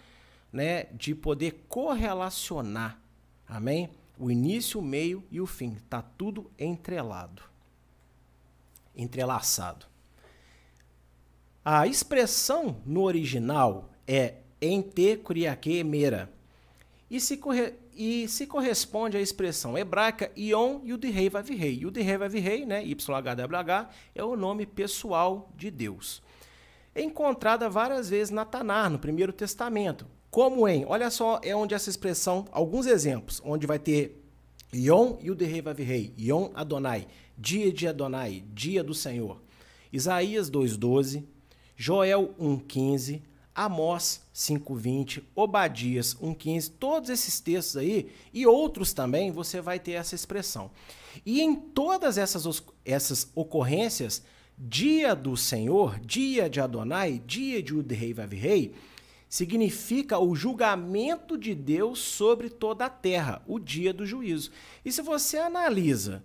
[0.52, 3.00] né, de poder correlacionar.
[3.46, 3.88] Amém?
[4.18, 5.74] O início, o meio e o fim.
[5.74, 7.42] Está tudo entrelado.
[8.96, 9.86] Entrelaçado.
[11.64, 16.32] A expressão no original é ente kuriake mera.
[17.08, 21.80] E se, corre, e se corresponde à expressão hebraica Ion Yud-Rei Vav-Rei.
[21.82, 26.22] Yud-Rei Vav-Rei, né, YHWH, é o nome pessoal de Deus.
[26.94, 30.06] É encontrada várias vezes na Tanar, no Primeiro Testamento.
[30.30, 34.18] Como em, olha só, é onde essa expressão, alguns exemplos, onde vai ter
[34.74, 39.42] Yom Yud-Rei Vav-Rei, Yom Adonai, dia de Adonai, dia do Senhor.
[39.92, 41.22] Isaías 2,12,
[41.76, 43.20] Joel 1,15,
[43.54, 50.14] Amós 5:20, Obadias 1:15, todos esses textos aí e outros também, você vai ter essa
[50.14, 50.70] expressão.
[51.26, 54.22] E em todas essas, essas ocorrências,
[54.56, 58.74] dia do Senhor, dia de Adonai, dia de Udrei Vavirei,
[59.28, 64.50] significa o julgamento de Deus sobre toda a terra, o dia do juízo.
[64.84, 66.24] E se você analisa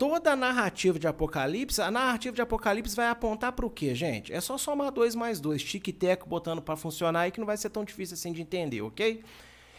[0.00, 4.32] toda a narrativa de Apocalipse, a narrativa de Apocalipse vai apontar para o quê, gente?
[4.32, 7.68] É só somar dois mais dois, tique-teco botando para funcionar aí que não vai ser
[7.68, 9.22] tão difícil assim de entender, ok?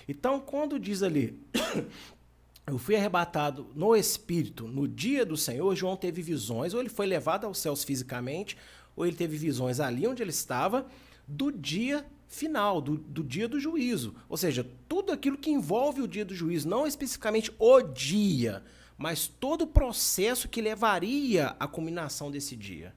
[0.08, 1.40] Então, quando diz ali
[2.68, 7.08] eu fui arrebatado no Espírito no dia do Senhor, João teve visões, ou ele foi
[7.08, 8.56] levado aos céus fisicamente,
[8.96, 10.86] ou ele teve visões ali onde ele estava,
[11.28, 14.14] do dia final, do, do dia do juízo.
[14.30, 18.64] Ou seja, tudo aquilo que envolve o dia do juízo, não especificamente o dia,
[19.02, 22.94] mas todo o processo que levaria à culminação desse dia.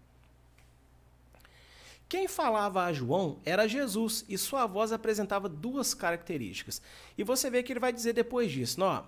[2.07, 6.83] Quem falava a João era Jesus e sua voz apresentava duas características.
[7.17, 9.05] E você vê que ele vai dizer depois disso: ó,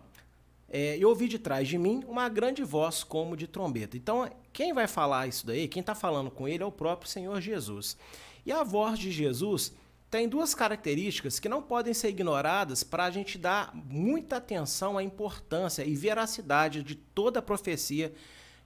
[0.68, 3.96] é, eu ouvi de trás de mim uma grande voz como de trombeta.
[3.96, 7.40] Então, quem vai falar isso daí, quem está falando com ele é o próprio Senhor
[7.42, 7.96] Jesus.
[8.44, 9.74] E a voz de Jesus
[10.10, 15.02] tem duas características que não podem ser ignoradas para a gente dar muita atenção à
[15.02, 18.12] importância e veracidade de toda a profecia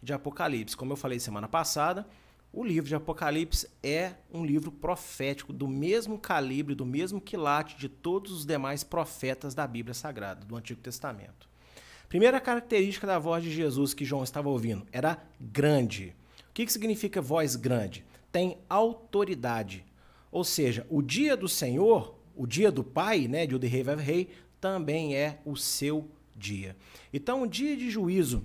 [0.03, 0.77] de Apocalipse.
[0.77, 2.07] Como eu falei semana passada,
[2.53, 7.89] o livro de Apocalipse é um livro profético do mesmo calibre, do mesmo quilate de
[7.89, 11.49] todos os demais profetas da Bíblia Sagrada, do Antigo Testamento.
[12.09, 16.15] Primeira característica da voz de Jesus que João estava ouvindo era grande.
[16.51, 18.05] O que, que significa voz grande?
[18.33, 19.85] Tem autoridade.
[20.31, 24.29] Ou seja, o dia do Senhor, o dia do Pai, né, de Rei vai Rei,
[24.61, 26.77] também é o seu dia.
[27.13, 28.43] Então, o dia de juízo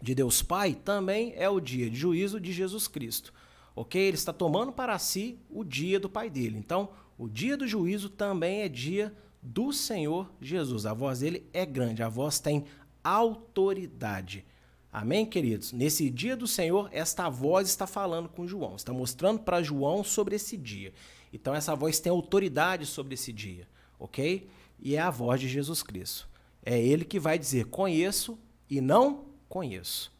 [0.00, 3.32] de Deus Pai também é o dia de juízo de Jesus Cristo.
[3.74, 4.00] Ok?
[4.00, 6.58] Ele está tomando para si o dia do Pai dele.
[6.58, 10.86] Então, o dia do juízo também é dia do Senhor Jesus.
[10.86, 12.64] A voz dele é grande, a voz tem
[13.02, 14.44] autoridade.
[14.92, 15.72] Amém, queridos?
[15.72, 20.36] Nesse dia do Senhor, esta voz está falando com João, está mostrando para João sobre
[20.36, 20.92] esse dia.
[21.32, 23.66] Então, essa voz tem autoridade sobre esse dia,
[23.98, 24.46] ok?
[24.78, 26.28] E é a voz de Jesus Cristo.
[26.62, 30.12] É ele que vai dizer: conheço e não conheço.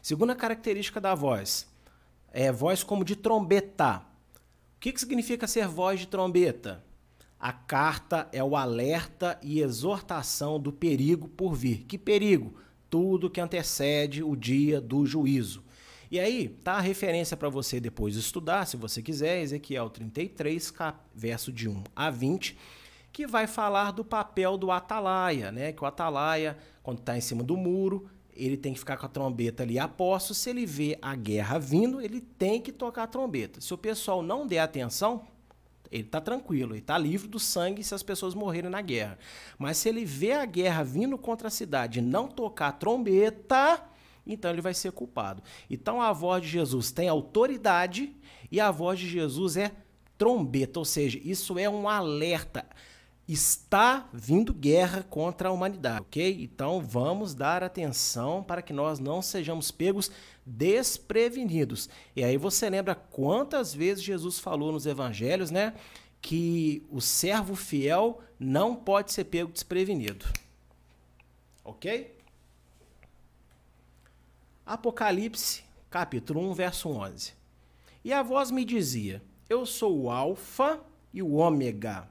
[0.00, 1.68] Segunda característica da voz
[2.32, 3.98] é voz como de trombeta.
[4.76, 6.82] O que, que significa ser voz de trombeta?
[7.44, 11.84] A carta é o alerta e exortação do perigo por vir.
[11.84, 12.54] Que perigo?
[12.88, 15.62] Tudo que antecede o dia do juízo.
[16.10, 20.72] E aí, tá a referência para você depois estudar, se você quiser, Ezequiel 33,
[21.14, 22.56] verso de 1 a 20,
[23.12, 25.70] que vai falar do papel do atalaia, né?
[25.70, 29.08] Que o atalaia, quando está em cima do muro, ele tem que ficar com a
[29.10, 30.32] trombeta ali a posto.
[30.32, 33.60] Se ele vê a guerra vindo, ele tem que tocar a trombeta.
[33.60, 35.26] Se o pessoal não der atenção,
[35.94, 39.16] ele está tranquilo, ele está livre do sangue se as pessoas morrerem na guerra.
[39.56, 43.80] Mas se ele vê a guerra vindo contra a cidade e não tocar trombeta,
[44.26, 45.40] então ele vai ser culpado.
[45.70, 48.12] Então a voz de Jesus tem autoridade
[48.50, 49.70] e a voz de Jesus é
[50.18, 52.66] trombeta, ou seja, isso é um alerta.
[53.26, 56.42] Está vindo guerra contra a humanidade, ok?
[56.42, 60.10] Então vamos dar atenção para que nós não sejamos pegos
[60.44, 61.88] desprevenidos.
[62.14, 65.74] E aí você lembra quantas vezes Jesus falou nos evangelhos, né?
[66.20, 70.26] Que o servo fiel não pode ser pego desprevenido.
[71.64, 72.14] Ok?
[74.66, 77.32] Apocalipse, capítulo 1, verso 11.
[78.04, 80.78] E a voz me dizia: Eu sou o Alfa
[81.12, 82.06] e o Ômega,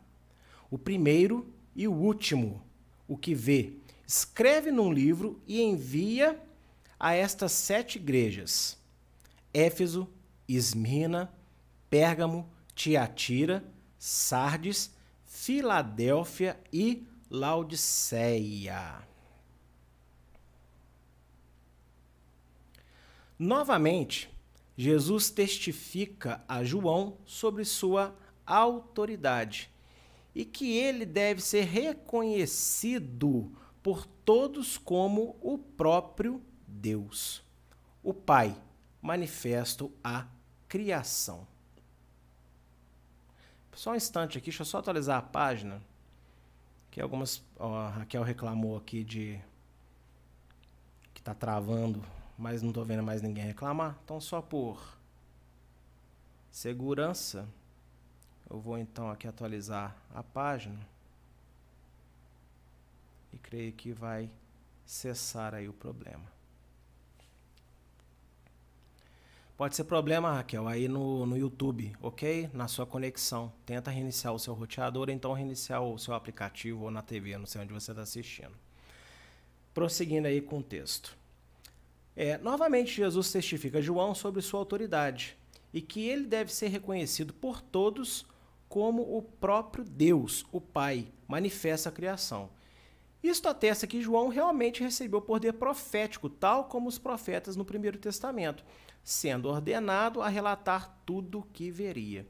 [0.73, 2.59] o primeiro e o último,
[3.07, 3.73] o que vê.
[4.07, 6.41] Escreve num livro e envia
[6.99, 8.75] a estas sete igrejas:
[9.53, 10.09] Éfeso,
[10.47, 11.31] Esmirna,
[11.91, 13.63] Pérgamo, Tiatira,
[13.99, 14.91] Sardes,
[15.25, 19.07] Filadélfia e Laodiceia.
[23.37, 24.27] Novamente,
[24.75, 29.71] Jesus testifica a João sobre sua autoridade
[30.33, 37.43] e que ele deve ser reconhecido por todos como o próprio Deus,
[38.01, 38.55] o Pai,
[39.01, 40.25] manifesto a
[40.67, 41.45] criação.
[43.75, 45.81] Só um instante aqui, deixa eu só atualizar a página.
[46.89, 47.43] Que algumas.
[47.57, 49.39] Ó, a Raquel reclamou aqui de.
[51.13, 52.03] que está travando,
[52.37, 53.97] mas não estou vendo mais ninguém reclamar.
[54.03, 54.97] Então, só por
[56.51, 57.47] segurança,
[58.53, 60.79] eu vou então aqui atualizar a página.
[63.33, 64.29] E creio que vai
[64.85, 66.31] cessar aí o problema.
[69.57, 72.47] Pode ser problema, Raquel, aí no, no YouTube, ok?
[72.53, 73.51] Na sua conexão.
[73.65, 77.61] Tenta reiniciar o seu roteador, então reiniciar o seu aplicativo ou na TV, não sei
[77.61, 78.53] onde você está assistindo.
[79.73, 81.17] Prosseguindo aí com o texto.
[82.15, 85.35] É, novamente, Jesus testifica João sobre sua autoridade
[85.73, 88.31] e que ele deve ser reconhecido por todos
[88.73, 92.49] como o próprio Deus, o Pai, manifesta a criação.
[93.21, 98.65] Isto atesta que João realmente recebeu poder profético, tal como os profetas no Primeiro Testamento
[99.03, 102.25] sendo ordenado a relatar tudo o que veria.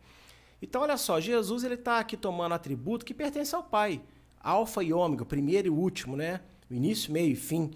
[0.62, 4.02] Então, olha só, Jesus ele está aqui tomando atributo que pertence ao Pai.
[4.38, 6.42] alfa e ômega, primeiro e último, né?
[6.70, 7.72] O início, meio e fim.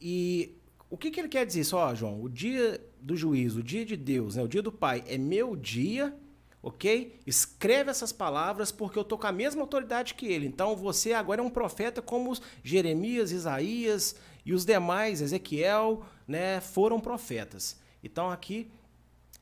[0.00, 0.54] E
[0.88, 1.76] o que, que ele quer dizer isso?
[1.76, 4.44] Ó, João, o dia do juízo, o dia de Deus, né?
[4.44, 6.16] o dia do Pai é meu dia,
[6.62, 7.20] ok?
[7.26, 10.46] Escreve essas palavras porque eu tô com a mesma autoridade que ele.
[10.46, 16.60] Então você agora é um profeta como Jeremias, Isaías e os demais, Ezequiel, né?
[16.60, 17.78] Foram profetas.
[18.02, 18.70] Então aqui,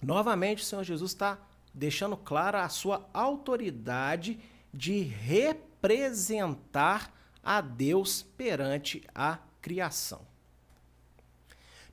[0.03, 1.39] novamente, o Senhor Jesus está
[1.73, 4.39] deixando clara a sua autoridade
[4.73, 7.13] de representar
[7.43, 10.27] a Deus perante a criação.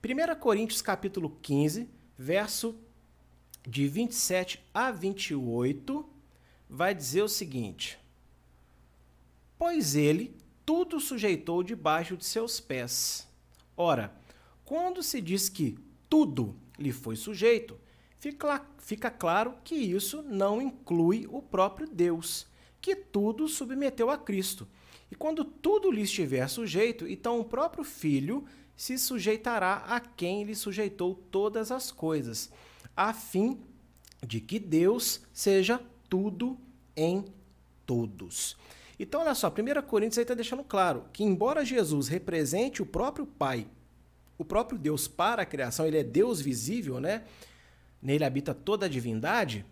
[0.04, 2.76] 1 Coríntios capítulo 15, verso
[3.68, 6.06] de 27 a 28,
[6.70, 8.00] vai dizer o seguinte:
[9.58, 10.36] Pois ele
[10.66, 13.28] tudo sujeitou debaixo de seus pés.
[13.76, 14.14] Ora,
[14.64, 15.78] quando se diz que
[16.10, 17.78] tudo lhe foi sujeito,
[18.20, 22.48] fica, fica claro que isso não inclui o próprio Deus,
[22.80, 24.68] que tudo submeteu a Cristo.
[25.12, 28.46] E quando tudo lhe estiver sujeito, então o próprio Filho
[28.76, 32.50] se sujeitará a quem lhe sujeitou todas as coisas,
[32.96, 33.60] a fim
[34.26, 36.58] de que Deus seja tudo
[36.96, 37.26] em
[37.86, 38.58] todos.
[39.00, 43.26] Então, olha só, 1 Coríntios aí está deixando claro que, embora Jesus represente o próprio
[43.26, 43.66] Pai,
[44.38, 47.24] o próprio Deus para a criação, ele é Deus visível, né?
[48.02, 49.66] Nele habita toda a divindade,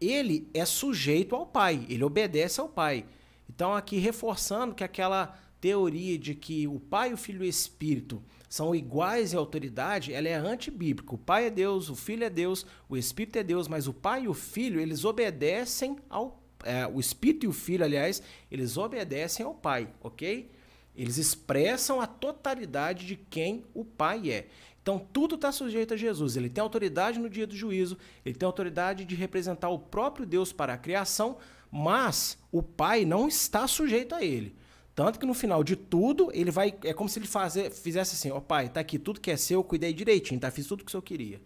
[0.00, 3.06] ele é sujeito ao Pai, ele obedece ao Pai.
[3.48, 8.22] Então, aqui reforçando que aquela teoria de que o Pai, o Filho e o Espírito
[8.54, 11.12] são iguais em autoridade, ela é antibíblica.
[11.12, 14.22] O Pai é Deus, o Filho é Deus, o Espírito é Deus, mas o Pai
[14.22, 19.44] e o Filho, eles obedecem ao é, o Espírito e o Filho, aliás, eles obedecem
[19.44, 20.48] ao Pai, ok?
[20.94, 24.46] Eles expressam a totalidade de quem o Pai é.
[24.80, 26.36] Então tudo está sujeito a Jesus.
[26.36, 30.52] Ele tem autoridade no dia do juízo, ele tem autoridade de representar o próprio Deus
[30.52, 31.38] para a criação,
[31.72, 34.54] mas o Pai não está sujeito a ele.
[34.94, 36.74] Tanto que no final de tudo, ele vai.
[36.84, 39.60] É como se ele fazer, fizesse assim: Ó, pai, tá aqui tudo que é seu,
[39.60, 40.50] eu cuidei direitinho, tá?
[40.50, 41.40] Fiz tudo que o senhor queria.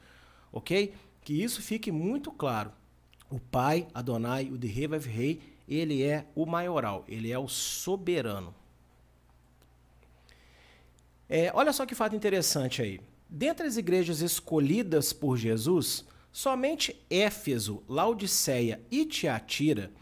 [0.52, 0.92] Ok?
[1.22, 2.72] Que isso fique muito claro.
[3.30, 8.54] O pai, Adonai, o de rei, rei, ele é o maioral, ele é o soberano.
[11.28, 13.00] É, olha só que fato interessante aí.
[13.28, 19.92] Dentre as igrejas escolhidas por Jesus, somente Éfeso, Laodiceia e Tiatira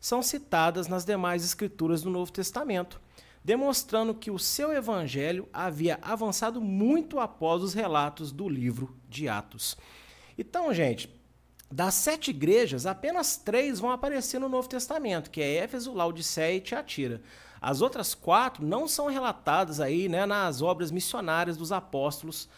[0.00, 3.00] são citadas nas demais escrituras do Novo Testamento,
[3.44, 9.76] demonstrando que o seu evangelho havia avançado muito após os relatos do livro de Atos.
[10.38, 11.08] Então, gente,
[11.70, 16.60] das sete igrejas, apenas três vão aparecer no Novo Testamento, que é Éfeso, Laodiceia e
[16.60, 17.22] Tiatira.
[17.60, 22.48] As outras quatro não são relatadas aí né, nas obras missionárias dos apóstolos.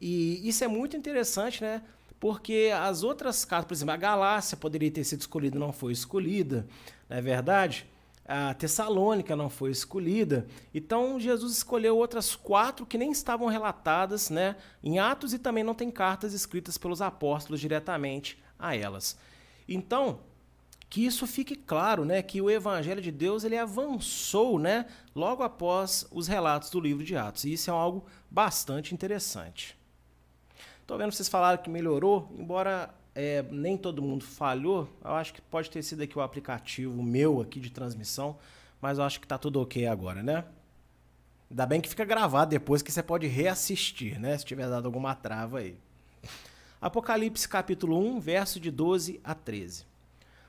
[0.00, 1.82] E isso é muito interessante, né?
[2.24, 6.66] Porque as outras cartas, por exemplo, a Galácia poderia ter sido escolhida, não foi escolhida,
[7.06, 7.86] não é verdade?
[8.24, 10.46] A Tessalônica não foi escolhida.
[10.72, 15.74] Então Jesus escolheu outras quatro que nem estavam relatadas né, em Atos e também não
[15.74, 19.18] tem cartas escritas pelos apóstolos diretamente a elas.
[19.68, 20.20] Então,
[20.88, 26.06] que isso fique claro, né, que o evangelho de Deus ele avançou, né, logo após
[26.10, 27.44] os relatos do livro de Atos.
[27.44, 29.76] E isso é algo bastante interessante.
[30.84, 34.86] Estou vendo vocês falaram que melhorou, embora é, nem todo mundo falhou.
[35.02, 38.36] Eu acho que pode ter sido aqui o aplicativo meu aqui de transmissão,
[38.82, 40.44] mas eu acho que está tudo ok agora, né?
[41.50, 44.36] Ainda bem que fica gravado depois que você pode reassistir, né?
[44.36, 45.74] Se tiver dado alguma trava aí.
[46.82, 49.86] Apocalipse capítulo 1, verso de 12 a 13.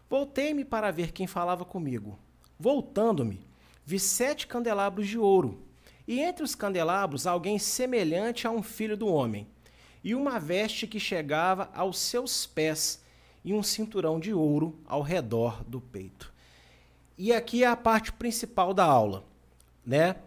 [0.10, 2.20] Voltei-me para ver quem falava comigo.
[2.60, 3.40] Voltando-me,
[3.86, 5.64] vi sete candelabros de ouro,
[6.06, 9.48] e entre os candelabros alguém semelhante a um filho do homem
[10.06, 13.02] e uma veste que chegava aos seus pés
[13.44, 16.32] e um cinturão de ouro ao redor do peito.
[17.18, 19.26] E aqui é a parte principal da aula,
[19.84, 20.18] né?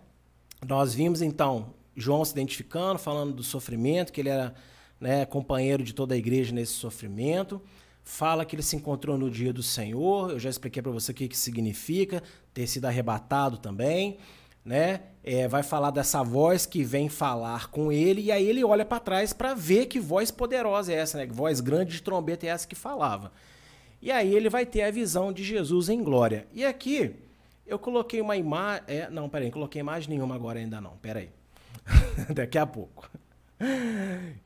[0.67, 4.53] Nós vimos então João se identificando, falando do sofrimento, que ele era
[5.01, 7.63] né, companheiro de toda a igreja nesse sofrimento.
[8.03, 10.33] Fala que ele se encontrou no dia do Senhor.
[10.33, 12.21] Eu já expliquei para você o que, que significa
[12.53, 14.19] ter sido arrebatado também
[14.69, 15.01] né?
[15.31, 18.99] É, vai falar dessa voz que vem falar com ele, e aí ele olha para
[18.99, 21.27] trás para ver que voz poderosa é essa, né?
[21.27, 23.31] Que voz grande de trombeta é essa que falava.
[24.01, 26.47] E aí ele vai ter a visão de Jesus em glória.
[26.55, 27.15] E aqui
[27.67, 28.85] eu coloquei uma imagem.
[28.87, 30.97] É, não, peraí, não coloquei imagem nenhuma agora ainda não.
[31.03, 31.29] Peraí.
[32.35, 33.11] Daqui a pouco.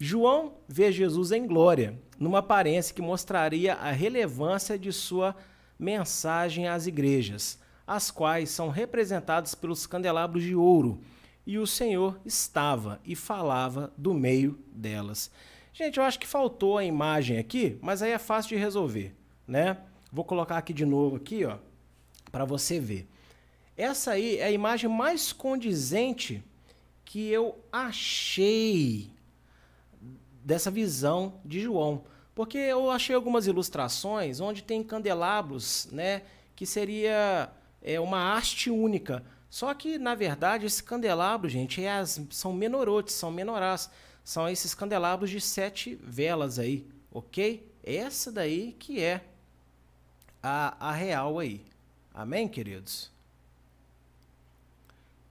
[0.01, 5.37] João vê Jesus em glória, numa aparência que mostraria a relevância de sua
[5.78, 11.01] mensagem às igrejas as quais são representadas pelos candelabros de ouro,
[11.47, 15.30] e o Senhor estava e falava do meio delas.
[15.72, 19.14] Gente, eu acho que faltou a imagem aqui, mas aí é fácil de resolver,
[19.47, 19.78] né?
[20.12, 21.57] Vou colocar aqui de novo aqui, ó,
[22.30, 23.09] para você ver.
[23.76, 26.45] Essa aí é a imagem mais condizente
[27.05, 29.11] que eu achei
[30.45, 32.05] dessa visão de João.
[32.35, 36.22] Porque eu achei algumas ilustrações onde tem candelabros, né,
[36.55, 37.51] que seria
[37.83, 39.24] é, uma haste única.
[39.51, 43.91] Só que, na verdade, esse candelabro, gente, é as, são menorotes, são menorás.
[44.24, 47.70] São esses candelabros de sete velas aí, ok?
[47.83, 49.24] Essa daí que é
[50.43, 51.64] a, a real aí.
[52.14, 53.11] Amém, queridos?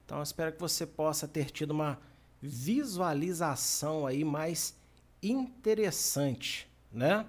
[0.04, 1.98] Então, eu espero que você possa ter tido uma
[2.40, 4.74] visualização aí mais
[5.22, 7.26] interessante, né?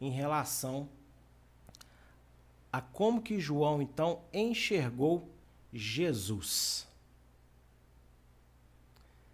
[0.00, 0.88] Em relação
[2.72, 5.28] a como que João então enxergou
[5.72, 6.88] Jesus.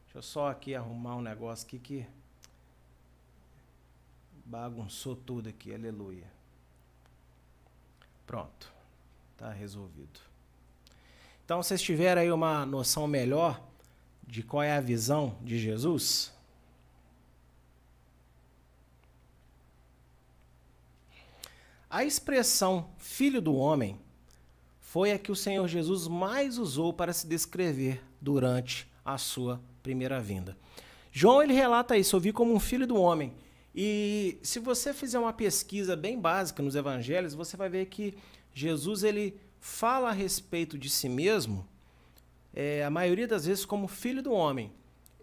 [0.05, 2.07] Deixa eu só aqui arrumar um negócio aqui que
[4.45, 6.27] bagunçou tudo aqui, aleluia.
[8.27, 8.73] Pronto,
[9.33, 10.21] está resolvido.
[11.45, 13.63] Então, vocês tiveram aí uma noção melhor
[14.27, 16.33] de qual é a visão de Jesus?
[21.91, 23.99] A expressão filho do homem
[24.79, 30.21] foi a que o Senhor Jesus mais usou para se descrever durante a sua primeira
[30.21, 30.55] vinda.
[31.11, 33.33] João ele relata isso, eu vi como um filho do homem.
[33.75, 38.15] E se você fizer uma pesquisa bem básica nos evangelhos, você vai ver que
[38.53, 41.67] Jesus ele fala a respeito de si mesmo,
[42.53, 44.73] é, a maioria das vezes como filho do homem.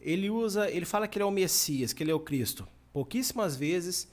[0.01, 2.67] Ele usa, ele fala que ele é o Messias, que ele é o Cristo.
[2.91, 4.07] Pouquíssimas vezes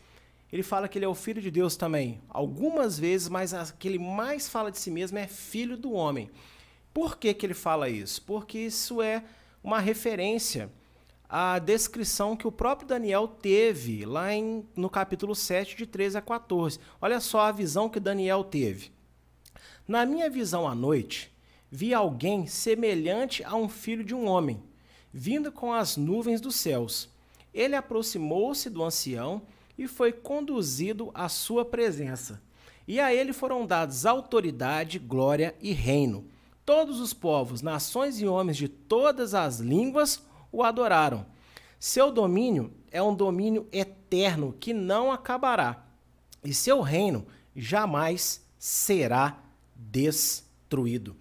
[0.53, 2.21] ele fala que ele é o filho de Deus também.
[2.29, 6.31] Algumas vezes, mas a que ele mais fala de si mesmo é filho do homem.
[6.93, 8.21] Por que, que ele fala isso?
[8.23, 9.25] Porque isso é
[9.65, 10.71] uma referência
[11.27, 16.21] à descrição que o próprio Daniel teve lá em, no capítulo 7, de 13 a
[16.21, 16.79] 14.
[17.01, 18.93] Olha só a visão que Daniel teve.
[19.89, 21.33] Na minha visão à noite,
[21.71, 24.63] vi alguém semelhante a um filho de um homem,
[25.11, 27.09] vindo com as nuvens dos céus.
[27.55, 29.41] Ele aproximou-se do ancião
[29.77, 32.43] e foi conduzido à sua presença.
[32.87, 36.27] E a ele foram dados autoridade, glória e reino.
[36.65, 41.27] Todos os povos, nações e homens de todas as línguas o adoraram.
[41.79, 45.85] Seu domínio é um domínio eterno que não acabará,
[46.45, 49.43] e seu reino jamais será
[49.75, 51.17] destruído.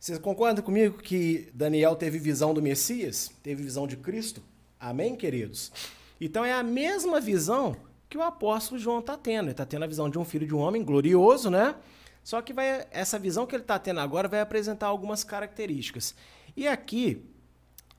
[0.00, 3.30] Vocês concordam comigo que Daniel teve visão do Messias?
[3.42, 4.42] Teve visão de Cristo?
[4.78, 5.72] Amém, queridos?
[6.20, 7.76] Então é a mesma visão
[8.08, 9.46] que o apóstolo João está tendo.
[9.46, 11.74] Ele está tendo a visão de um filho de um homem glorioso, né?
[12.22, 16.14] Só que vai, essa visão que ele está tendo agora vai apresentar algumas características.
[16.56, 17.22] E aqui,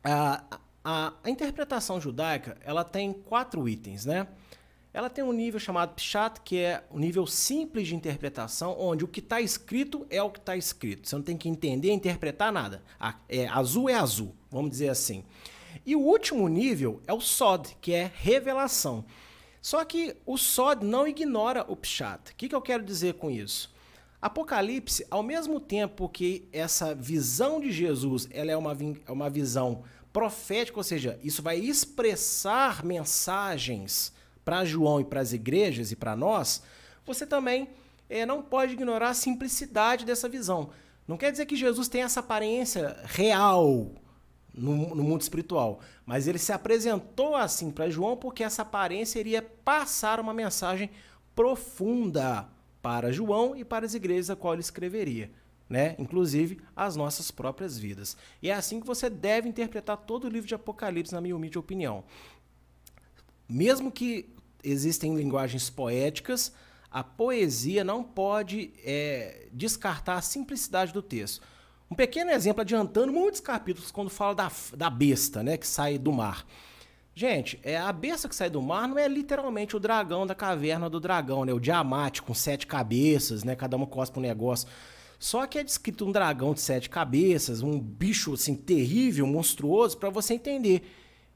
[0.03, 0.43] a,
[0.83, 4.27] a, a interpretação judaica ela tem quatro itens, né?
[4.95, 9.07] ela tem um nível chamado Pshat, que é um nível simples de interpretação, onde o
[9.09, 11.09] que está escrito é o que está escrito.
[11.09, 12.81] Você não tem que entender, interpretar nada.
[13.27, 15.25] É, azul é azul, vamos dizer assim.
[15.85, 19.05] E o último nível é o Sod, que é revelação.
[19.61, 22.31] Só que o Sod não ignora o Pshat.
[22.31, 23.73] O que, que eu quero dizer com isso?
[24.21, 28.75] Apocalipse, ao mesmo tempo que essa visão de Jesus ela é uma,
[29.05, 34.13] é uma visão profética, ou seja, isso vai expressar mensagens
[34.43, 36.63] para João e para as igrejas e para nós,
[37.05, 37.69] você também
[38.09, 40.69] é, não pode ignorar a simplicidade dessa visão.
[41.07, 43.91] Não quer dizer que Jesus tem essa aparência real
[44.55, 49.41] no, no mundo espiritual, mas ele se apresentou assim para João porque essa aparência iria
[49.41, 50.89] passar uma mensagem
[51.35, 52.47] profunda
[52.81, 55.29] para João e para as igrejas a qual ele escreveria.
[55.67, 55.95] Né?
[55.97, 58.15] Inclusive as nossas próprias vidas.
[58.41, 61.57] E é assim que você deve interpretar todo o livro de Apocalipse, na minha humilde
[61.57, 62.03] opinião.
[63.49, 64.29] Mesmo que
[64.63, 66.53] existem linguagens poéticas,
[66.89, 71.41] a poesia não pode é, descartar a simplicidade do texto.
[71.89, 76.11] Um pequeno exemplo, adiantando muitos capítulos, quando fala da, da besta, né, que sai do
[76.11, 76.45] mar.
[77.17, 80.89] Gente, é, a besta que sai do mar não é literalmente o dragão da caverna
[80.89, 81.53] do dragão, né?
[81.53, 83.55] O diamante com sete cabeças, né?
[83.55, 84.67] Cada uma cospe um negócio.
[85.17, 90.09] Só que é descrito um dragão de sete cabeças, um bicho assim terrível, monstruoso, para
[90.09, 90.91] você entender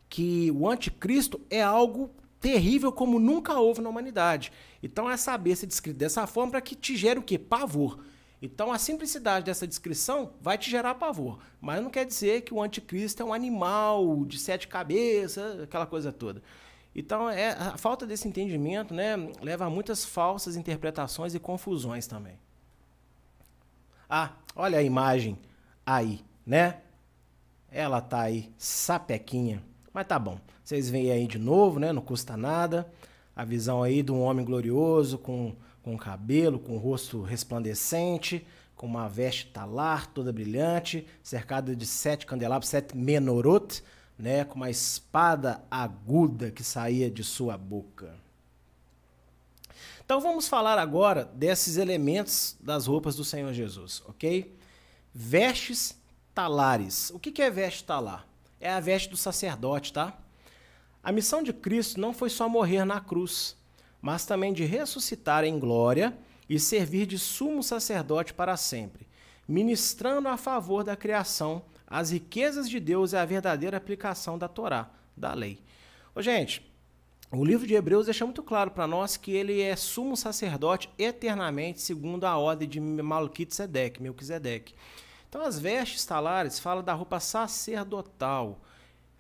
[0.10, 4.52] que o anticristo é algo terrível como nunca houve na humanidade.
[4.84, 7.39] Então é saber ser descrito dessa forma para que te gere o quê?
[7.39, 8.00] Pavor.
[8.42, 12.62] Então a simplicidade dessa descrição vai te gerar pavor, mas não quer dizer que o
[12.62, 16.42] anticristo é um animal de sete cabeças, aquela coisa toda.
[16.96, 22.40] Então é a falta desse entendimento, né, leva a muitas falsas interpretações e confusões também.
[24.10, 25.38] Ah, olha a imagem
[25.86, 26.82] aí, né?
[27.72, 29.62] Ela tá aí, sapequinha.
[29.94, 30.40] Mas tá bom.
[30.64, 31.94] Vocês veem aí de novo, né?
[31.94, 32.92] Não custa nada.
[33.36, 39.08] A visão aí de um homem glorioso com com cabelo, com rosto resplandecente, com uma
[39.10, 43.84] veste talar toda brilhante, cercada de sete candelabros, sete menorot,
[44.18, 48.16] né, com uma espada aguda que saía de sua boca.
[50.04, 54.58] Então vamos falar agora desses elementos das roupas do Senhor Jesus, ok?
[55.14, 55.96] Vestes
[56.34, 57.12] talares.
[57.12, 58.28] O que é veste talar?
[58.60, 60.18] É a veste do sacerdote, tá?
[61.04, 63.56] A missão de Cristo não foi só morrer na cruz,
[64.02, 69.08] mas também de ressuscitar em glória e servir de sumo sacerdote para sempre,
[69.47, 74.89] ministrando a favor da criação as riquezas de Deus e a verdadeira aplicação da Torá,
[75.18, 75.60] da lei.
[76.14, 76.70] Ô, gente,
[77.32, 81.82] o livro de Hebreus deixa muito claro para nós que ele é sumo sacerdote eternamente,
[81.82, 84.76] segundo a ordem de Melquisedeque.
[85.28, 88.62] Então, as vestes talares falam da roupa sacerdotal.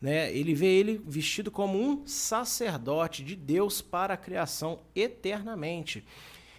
[0.01, 0.33] Né?
[0.33, 6.05] Ele vê ele vestido como um sacerdote de Deus para a criação eternamente.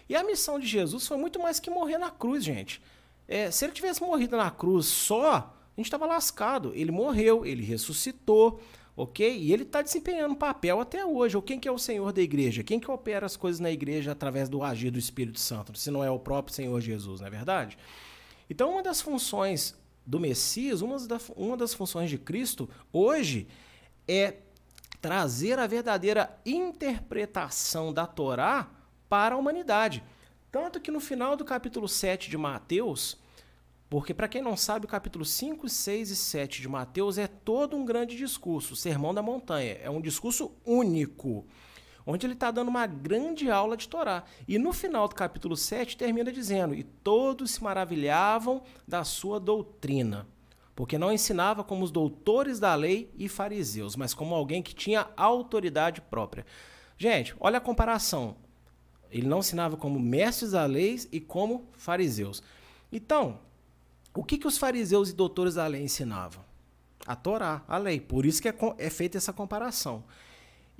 [0.07, 2.81] E a missão de Jesus foi muito mais que morrer na cruz, gente.
[3.27, 6.71] É, se ele tivesse morrido na cruz só, a gente estava lascado.
[6.75, 8.61] Ele morreu, ele ressuscitou,
[8.95, 9.37] ok?
[9.37, 11.35] E ele está desempenhando um papel até hoje.
[11.35, 12.63] Ou quem que é o Senhor da igreja?
[12.63, 15.77] Quem que opera as coisas na igreja através do agir do Espírito Santo?
[15.77, 17.77] Se não é o próprio Senhor Jesus, não é verdade?
[18.49, 20.97] Então, uma das funções do Messias, uma,
[21.35, 23.47] uma das funções de Cristo hoje
[24.07, 24.37] é
[25.01, 28.69] trazer a verdadeira interpretação da Torá
[29.09, 30.03] para a humanidade.
[30.51, 33.17] Tanto que no final do capítulo 7 de Mateus,
[33.89, 37.75] porque, para quem não sabe, o capítulo 5, 6 e 7 de Mateus é todo
[37.75, 39.77] um grande discurso, o Sermão da Montanha.
[39.83, 41.45] É um discurso único,
[42.05, 44.23] onde ele está dando uma grande aula de Torá.
[44.47, 50.27] E no final do capítulo 7 termina dizendo: E todos se maravilhavam da sua doutrina,
[50.75, 55.07] porque não ensinava como os doutores da lei e fariseus, mas como alguém que tinha
[55.15, 56.45] autoridade própria.
[56.97, 58.35] Gente, olha a comparação.
[59.09, 62.41] Ele não ensinava como mestres da lei e como fariseus.
[62.91, 63.39] Então,
[64.13, 66.43] o que, que os fariseus e doutores da lei ensinavam?
[67.05, 67.99] A Torá, a lei.
[67.99, 70.03] Por isso que é, é feita essa comparação.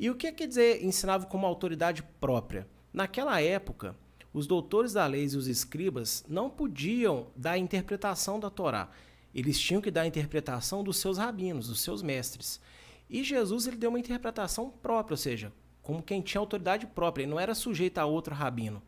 [0.01, 2.67] E o que quer dizer ensinavam como autoridade própria?
[2.91, 3.95] Naquela época,
[4.33, 8.89] os doutores da lei e os escribas não podiam dar a interpretação da Torá.
[9.31, 12.59] Eles tinham que dar a interpretação dos seus rabinos, dos seus mestres.
[13.07, 17.31] E Jesus ele deu uma interpretação própria, ou seja, como quem tinha autoridade própria, ele
[17.31, 18.81] não era sujeito a outro rabino.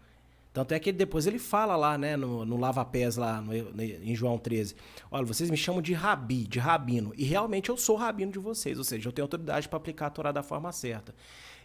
[0.54, 3.51] Tanto é que depois ele fala lá, né, no, no lava-pés lá no,
[3.82, 4.76] em João 13.
[5.10, 7.12] Olha, vocês me chamam de rabi, de rabino.
[7.18, 10.10] E realmente eu sou rabino de vocês, ou seja, eu tenho autoridade para aplicar a
[10.12, 11.16] Torá da forma certa.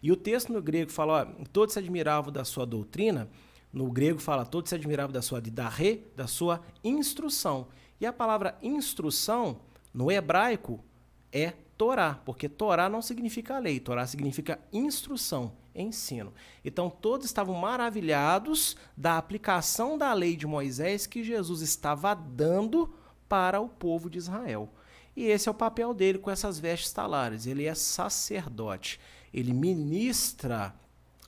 [0.03, 3.29] E o texto no grego fala, ó, todos se admiravam da sua doutrina.
[3.71, 7.67] No grego fala, todos se admiravam da sua didarre, da sua instrução.
[8.01, 9.61] E a palavra instrução,
[9.93, 10.83] no hebraico,
[11.31, 16.33] é Torá, porque Torá não significa lei, Torá significa instrução ensino.
[16.65, 22.93] Então todos estavam maravilhados da aplicação da lei de Moisés que Jesus estava dando
[23.29, 24.73] para o povo de Israel.
[25.17, 27.47] E esse é o papel dele com essas vestes talares.
[27.47, 29.01] Ele é sacerdote.
[29.33, 30.75] Ele ministra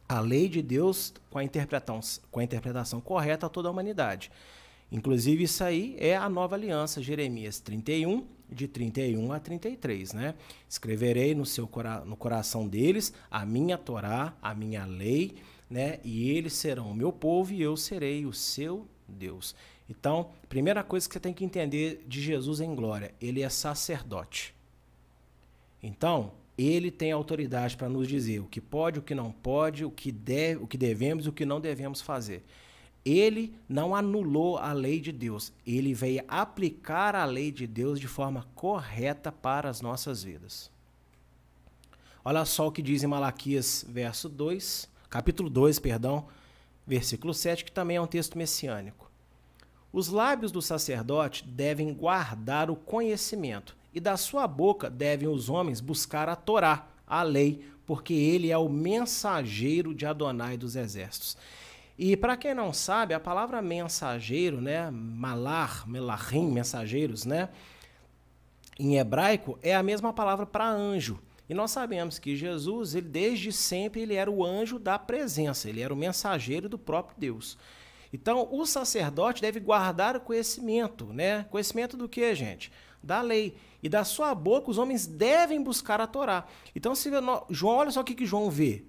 [0.09, 4.30] a lei de Deus com a interpretação, com a interpretação correta a toda a humanidade.
[4.90, 10.34] Inclusive, isso aí é a nova aliança, Jeremias 31, de 31 a 33, né?
[10.68, 15.36] Escreverei no seu cora no coração deles a minha Torá, a minha lei,
[15.68, 16.01] né?
[16.05, 19.55] E eles serão o meu povo e eu serei o seu Deus.
[19.88, 24.55] Então, primeira coisa que você tem que entender de Jesus em glória, ele é sacerdote.
[25.82, 29.90] Então, ele tem autoridade para nos dizer o que pode, o que não pode, o
[29.90, 32.44] que deve, o que devemos o que não devemos fazer.
[33.05, 38.07] Ele não anulou a lei de Deus, ele veio aplicar a lei de Deus de
[38.07, 40.70] forma correta para as nossas vidas.
[42.22, 46.26] Olha só o que diz em Malaquias, verso 2, capítulo 2, perdão,
[46.86, 49.11] versículo 7, que também é um texto messiânico.
[49.90, 55.80] Os lábios do sacerdote devem guardar o conhecimento, e da sua boca devem os homens
[55.80, 61.36] buscar a Torá, a lei, porque ele é o mensageiro de Adonai dos exércitos.
[62.03, 67.51] E para quem não sabe, a palavra mensageiro, né, malar, melahim, mensageiros, né,
[68.78, 71.20] em hebraico é a mesma palavra para anjo.
[71.46, 75.82] E nós sabemos que Jesus, ele desde sempre ele era o anjo da presença, ele
[75.82, 77.59] era o mensageiro do próprio Deus.
[78.11, 81.44] Então, o sacerdote deve guardar o conhecimento, né?
[81.51, 82.72] Conhecimento do que, gente?
[83.03, 83.59] Da lei.
[83.82, 86.46] E da sua boca os homens devem buscar a Torá.
[86.74, 87.11] Então, se
[87.51, 88.86] João, olha só o que, que João vê.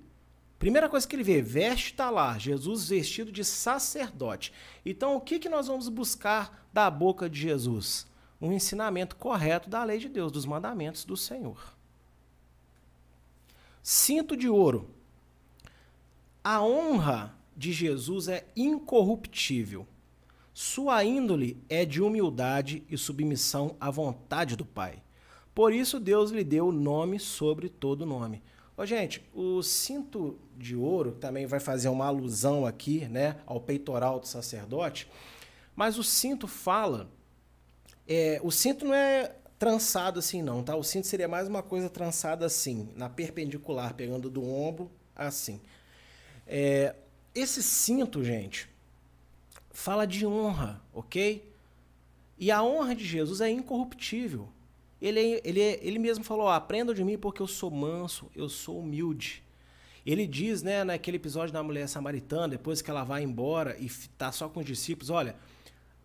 [0.62, 4.54] Primeira coisa que ele vê, veste está lá, Jesus vestido de sacerdote.
[4.86, 8.06] Então, o que, que nós vamos buscar da boca de Jesus?
[8.40, 11.58] Um ensinamento correto da lei de Deus, dos mandamentos do Senhor.
[13.82, 14.88] Cinto de ouro.
[16.44, 19.88] A honra de Jesus é incorruptível.
[20.54, 25.02] Sua índole é de humildade e submissão à vontade do Pai.
[25.56, 28.44] Por isso Deus lhe deu o nome sobre todo nome.
[28.82, 34.20] Ô, gente, o cinto de ouro também vai fazer uma alusão aqui, né, ao peitoral
[34.20, 35.08] do sacerdote,
[35.76, 37.08] mas o cinto fala,
[38.08, 40.76] é, o cinto não é trançado assim não, tá?
[40.76, 45.62] O cinto seria mais uma coisa trançada assim, na perpendicular, pegando do ombro assim.
[46.48, 46.96] É,
[47.36, 48.68] esse cinto, gente,
[49.70, 51.48] fala de honra, ok?
[52.36, 54.50] E a honra de Jesus é incorruptível.
[55.02, 59.44] Ele, ele, ele mesmo falou: aprenda de mim porque eu sou manso, eu sou humilde.
[60.06, 64.32] Ele diz, né, naquele episódio da mulher samaritana, depois que ela vai embora e está
[64.32, 65.36] só com os discípulos: olha,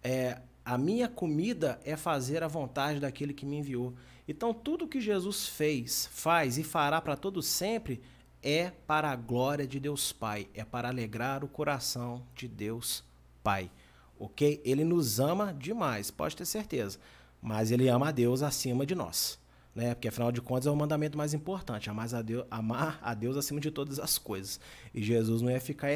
[0.03, 3.95] é, a minha comida é fazer a vontade daquele que me enviou.
[4.29, 8.01] Então, tudo que Jesus fez, faz e fará para todo sempre
[8.43, 13.03] é para a glória de Deus Pai, é para alegrar o coração de Deus
[13.43, 13.71] Pai.
[14.19, 14.61] Ok?
[14.65, 16.99] Ele nos ama demais, pode ter certeza.
[17.41, 19.39] Mas ele ama a Deus acima de nós.
[19.75, 19.95] Né?
[19.95, 23.37] Porque afinal de contas é o mandamento mais importante, amar a Deus, amar a Deus
[23.37, 24.59] acima de todas as coisas.
[24.95, 25.91] E Jesus não ia ficar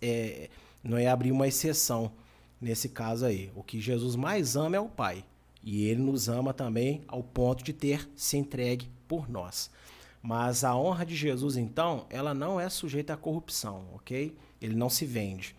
[0.00, 0.48] é,
[0.82, 2.12] não ia abrir uma exceção
[2.60, 3.50] nesse caso aí.
[3.54, 5.24] O que Jesus mais ama é o Pai.
[5.62, 9.70] E ele nos ama também ao ponto de ter se entregue por nós.
[10.22, 14.34] Mas a honra de Jesus, então, ela não é sujeita à corrupção, ok?
[14.60, 15.56] Ele não se vende.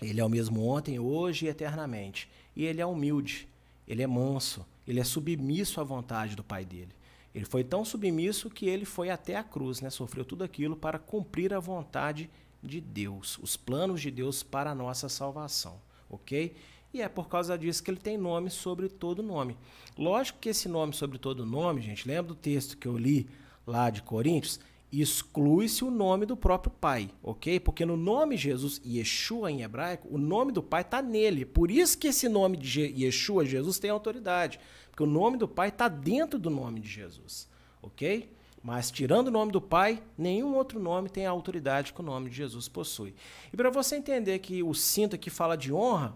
[0.00, 2.28] Ele é o mesmo ontem, hoje e eternamente.
[2.54, 3.48] E ele é humilde,
[3.88, 6.94] ele é manso, ele é submisso à vontade do Pai dele.
[7.34, 9.90] Ele foi tão submisso que ele foi até a cruz, né?
[9.90, 12.30] sofreu tudo aquilo para cumprir a vontade
[12.62, 16.54] de Deus, os planos de Deus para a nossa salvação ok?
[16.92, 19.56] E é por causa disso que ele tem nome sobre todo nome.
[19.96, 23.28] Lógico que esse nome sobre todo nome, gente, lembra do texto que eu li
[23.66, 24.58] lá de Coríntios?
[24.90, 27.60] Exclui-se o nome do próprio Pai, ok?
[27.60, 31.44] Porque no nome Jesus, Yeshua em hebraico, o nome do Pai está nele.
[31.44, 34.58] Por isso que esse nome de Yeshua, Jesus, tem autoridade.
[34.90, 37.48] Porque o nome do Pai está dentro do nome de Jesus,
[37.82, 38.32] ok?
[38.62, 42.30] Mas tirando o nome do Pai, nenhum outro nome tem a autoridade que o nome
[42.30, 43.14] de Jesus possui.
[43.52, 46.14] E para você entender que o cinto aqui fala de honra,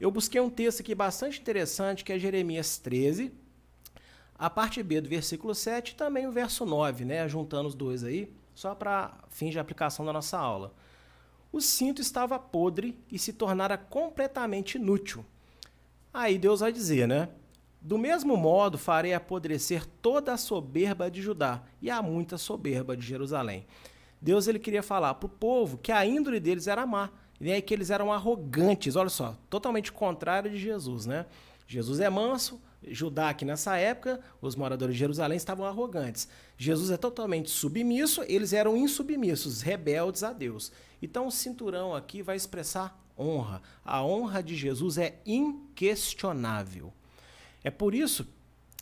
[0.00, 3.32] eu busquei um texto aqui bastante interessante, que é Jeremias 13,
[4.36, 8.02] a parte B do versículo 7 e também o verso 9, né, juntando os dois
[8.02, 10.74] aí, só para fins de aplicação da nossa aula.
[11.52, 15.24] O cinto estava podre e se tornara completamente inútil.
[16.12, 17.28] Aí Deus vai dizer, né?
[17.80, 23.06] Do mesmo modo, farei apodrecer toda a soberba de Judá e a muita soberba de
[23.06, 23.66] Jerusalém.
[24.20, 27.74] Deus ele queria falar para o povo que a índole deles era má, né, que
[27.74, 28.96] eles eram arrogantes.
[28.96, 31.26] Olha só, totalmente contrário de Jesus, né?
[31.66, 36.28] Jesus é manso, Judá que nessa época, os moradores de Jerusalém estavam arrogantes.
[36.56, 40.72] Jesus é totalmente submisso, eles eram insubmissos, rebeldes a Deus.
[41.00, 43.62] Então o cinturão aqui vai expressar honra.
[43.84, 46.92] A honra de Jesus é inquestionável.
[47.62, 48.26] É por isso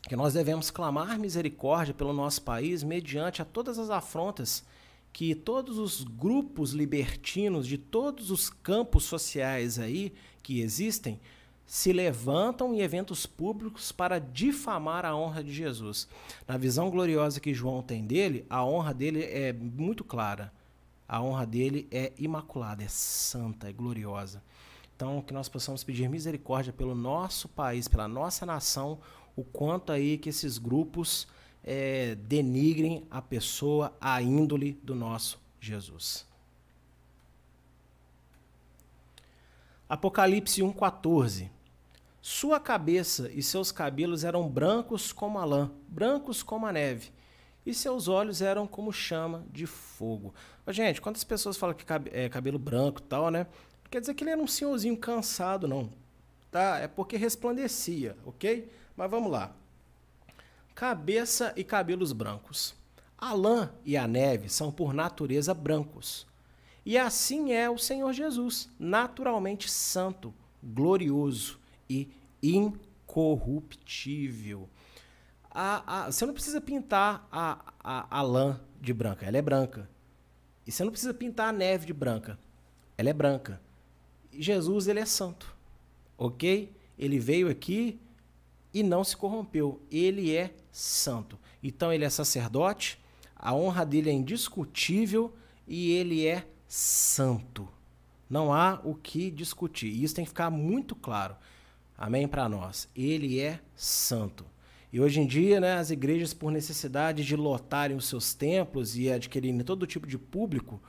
[0.08, 4.64] que nós devemos clamar misericórdia pelo nosso país mediante a todas as afrontas
[5.12, 11.20] que todos os grupos libertinos de todos os campos sociais aí que existem
[11.72, 16.06] se levantam em eventos públicos para difamar a honra de Jesus.
[16.46, 20.52] Na visão gloriosa que João tem dele, a honra dele é muito clara.
[21.08, 24.42] A honra dele é imaculada, é santa, é gloriosa.
[24.94, 28.98] Então, que nós possamos pedir misericórdia pelo nosso país, pela nossa nação,
[29.34, 31.26] o quanto aí que esses grupos
[31.64, 36.26] é, denigrem a pessoa, a índole do nosso Jesus.
[39.88, 41.48] Apocalipse 1,14
[42.24, 47.10] Sua cabeça e seus cabelos eram brancos como a lã, brancos como a neve,
[47.66, 50.32] e seus olhos eram como chama de fogo.
[50.68, 53.48] Gente, quantas pessoas falam que é cabelo branco e tal, né?
[53.90, 55.90] quer dizer que ele era um senhorzinho cansado, não.
[56.48, 56.78] Tá?
[56.78, 58.70] É porque resplandecia, ok?
[58.96, 59.52] Mas vamos lá.
[60.76, 62.72] Cabeça e cabelos brancos.
[63.18, 66.24] A lã e a neve são por natureza brancos.
[66.86, 72.10] E assim é o Senhor Jesus, naturalmente santo, glorioso e
[72.42, 74.68] incorruptível.
[75.50, 79.88] A, a, você não precisa pintar a, a, a lã de branca, ela é branca.
[80.66, 82.38] E você não precisa pintar a neve de branca,
[82.96, 83.60] ela é branca.
[84.32, 85.54] Jesus ele é santo,
[86.16, 86.72] ok?
[86.98, 88.00] Ele veio aqui
[88.72, 89.82] e não se corrompeu.
[89.90, 91.38] Ele é santo.
[91.62, 92.98] Então ele é sacerdote,
[93.36, 95.34] a honra dele é indiscutível
[95.66, 97.68] e ele é santo.
[98.28, 99.88] Não há o que discutir.
[99.88, 101.36] Isso tem que ficar muito claro.
[102.02, 102.88] Amém para nós.
[102.96, 104.44] Ele é santo.
[104.92, 109.10] E hoje em dia, né, as igrejas, por necessidade de lotarem os seus templos e
[109.10, 110.80] adquirirem todo tipo de público,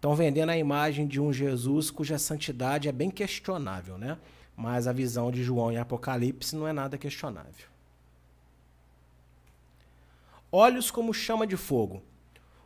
[0.00, 4.16] Estão vendendo a imagem de um Jesus cuja santidade é bem questionável, né?
[4.56, 7.68] Mas a visão de João em Apocalipse não é nada questionável.
[10.50, 12.02] Olhos como chama de fogo.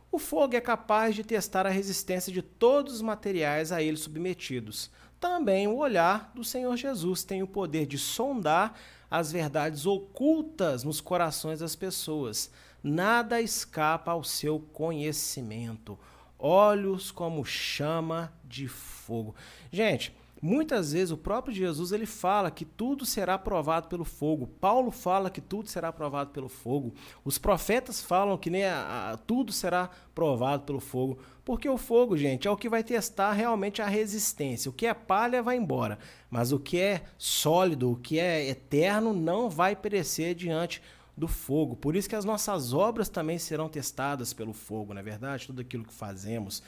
[0.09, 4.89] O fogo é capaz de testar a resistência de todos os materiais a ele submetidos.
[5.19, 8.77] Também o olhar do Senhor Jesus tem o poder de sondar
[9.09, 12.51] as verdades ocultas nos corações das pessoas.
[12.83, 15.97] Nada escapa ao seu conhecimento.
[16.37, 19.33] Olhos como chama de fogo.
[19.71, 24.47] Gente, Muitas vezes o próprio Jesus ele fala que tudo será provado pelo fogo.
[24.59, 26.93] Paulo fala que tudo será provado pelo fogo.
[27.23, 31.17] Os profetas falam que nem a, a, tudo será provado pelo fogo.
[31.43, 34.69] Porque o fogo, gente, é o que vai testar realmente a resistência.
[34.69, 35.97] O que é palha vai embora,
[36.29, 40.81] mas o que é sólido, o que é eterno, não vai perecer diante
[41.15, 41.75] do fogo.
[41.75, 45.47] Por isso que as nossas obras também serão testadas pelo fogo, não é verdade?
[45.47, 46.61] Tudo aquilo que fazemos.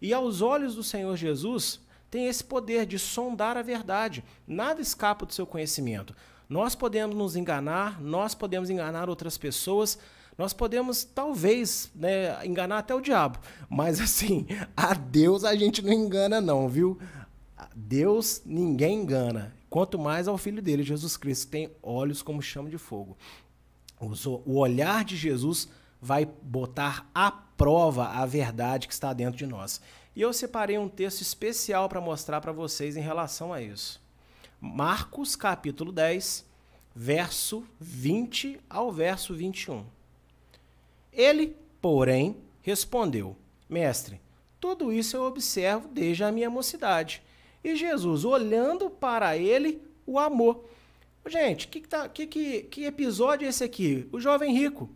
[0.00, 1.80] E aos olhos do Senhor Jesus,
[2.10, 4.24] tem esse poder de sondar a verdade.
[4.46, 6.14] Nada escapa do seu conhecimento.
[6.48, 9.98] Nós podemos nos enganar, nós podemos enganar outras pessoas,
[10.36, 13.38] nós podemos talvez né, enganar até o diabo,
[13.68, 14.46] mas assim,
[14.76, 16.98] a Deus a gente não engana não, viu?
[17.76, 19.54] Deus ninguém engana.
[19.68, 23.16] Quanto mais ao Filho dele, Jesus Cristo, tem olhos como chama de fogo.
[24.44, 25.68] O olhar de Jesus
[26.00, 29.80] vai botar à prova a verdade que está dentro de nós.
[30.14, 34.00] E eu separei um texto especial para mostrar para vocês em relação a isso.
[34.60, 36.44] Marcos capítulo 10,
[36.94, 39.84] verso 20 ao verso 21.
[41.12, 43.36] Ele, porém, respondeu:
[43.68, 44.20] Mestre,
[44.60, 47.22] tudo isso eu observo desde a minha mocidade.
[47.62, 50.68] E Jesus, olhando para ele, o amou.
[51.26, 54.08] Gente, que, tá, que, que, que episódio é esse aqui?
[54.10, 54.90] O jovem rico.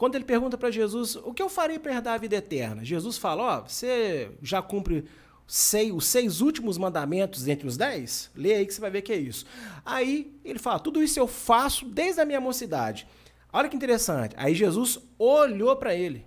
[0.00, 2.82] Quando ele pergunta para Jesus, o que eu farei para herdar a vida eterna?
[2.82, 5.04] Jesus fala, ó, oh, você já cumpre
[5.46, 8.30] sei, os seis últimos mandamentos entre os dez?
[8.34, 9.44] Lê aí que você vai ver que é isso.
[9.84, 13.06] Aí ele fala, tudo isso eu faço desde a minha mocidade.
[13.52, 14.34] Olha que interessante.
[14.38, 16.24] Aí Jesus olhou para ele.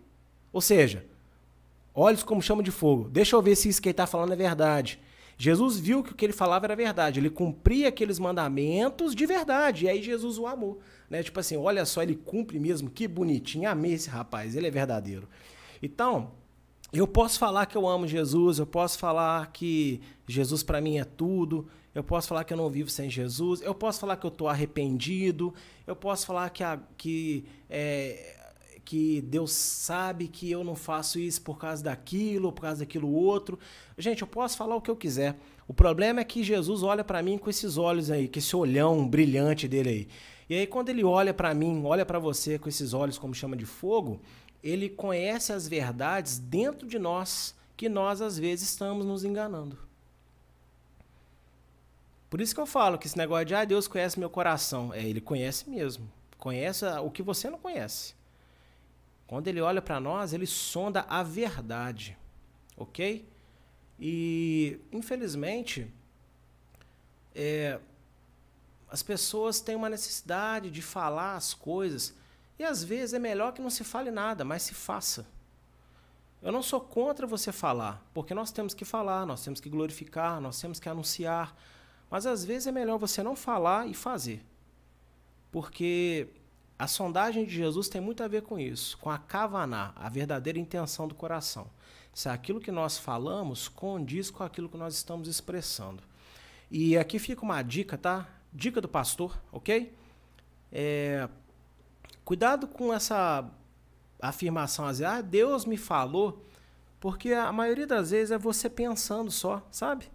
[0.51, 1.03] Ou seja,
[1.95, 3.09] olhos como chama de fogo.
[3.09, 4.99] Deixa eu ver se isso que ele está falando é verdade.
[5.43, 7.19] Jesus viu que o que ele falava era verdade.
[7.19, 9.83] Ele cumpria aqueles mandamentos de verdade.
[9.83, 10.79] E aí Jesus o amou.
[11.09, 11.21] Né?
[11.21, 15.27] Tipo assim, olha só, ele cumpre mesmo, que bonitinho, amei esse rapaz, ele é verdadeiro.
[15.81, 16.31] Então,
[16.93, 21.03] eu posso falar que eu amo Jesus, eu posso falar que Jesus para mim é
[21.03, 24.29] tudo, eu posso falar que eu não vivo sem Jesus, eu posso falar que eu
[24.29, 25.53] estou arrependido,
[25.85, 28.42] eu posso falar que, a, que, é,
[28.85, 33.57] que Deus sabe que eu não faço isso por causa daquilo, por causa daquilo outro.
[33.97, 35.37] Gente, eu posso falar o que eu quiser.
[35.67, 39.07] O problema é que Jesus olha para mim com esses olhos aí, com esse olhão
[39.07, 40.07] brilhante dele aí.
[40.49, 43.55] E aí, quando ele olha para mim, olha para você com esses olhos como chama
[43.55, 44.19] de fogo,
[44.61, 49.77] ele conhece as verdades dentro de nós que nós às vezes estamos nos enganando.
[52.29, 55.03] Por isso que eu falo que esse negócio de ah, Deus conhece meu coração, é,
[55.03, 56.11] ele conhece mesmo.
[56.37, 58.15] Conhece o que você não conhece.
[59.27, 62.17] Quando ele olha para nós, ele sonda a verdade.
[62.77, 63.27] OK?
[63.99, 65.91] E infelizmente
[67.35, 67.79] é,
[68.89, 72.13] as pessoas têm uma necessidade de falar as coisas
[72.57, 75.25] e às vezes é melhor que não se fale nada, mas se faça.
[76.41, 80.41] Eu não sou contra você falar, porque nós temos que falar, nós temos que glorificar,
[80.41, 81.55] nós temos que anunciar,
[82.09, 84.45] mas às vezes é melhor você não falar e fazer.
[85.51, 86.27] Porque
[86.83, 90.59] a sondagem de Jesus tem muito a ver com isso, com a kavaná, a verdadeira
[90.59, 91.69] intenção do coração.
[92.13, 96.03] Se aquilo que nós falamos condiz com aquilo que nós estamos expressando.
[96.69, 98.27] E aqui fica uma dica, tá?
[98.51, 99.95] Dica do pastor, ok?
[100.73, 101.29] É,
[102.25, 103.49] cuidado com essa
[104.21, 106.45] afirmação, assim, ah, Deus me falou,
[106.99, 110.11] porque a maioria das vezes é você pensando só, sabe?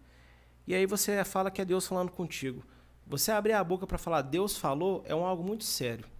[0.66, 2.62] E aí você fala que é Deus falando contigo.
[3.06, 6.17] Você abrir a boca para falar Deus falou é um algo muito sério.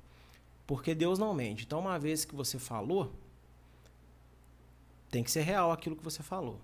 [0.68, 1.64] Porque Deus não mente.
[1.64, 3.14] Então, uma vez que você falou,
[5.10, 6.60] tem que ser real aquilo que você falou.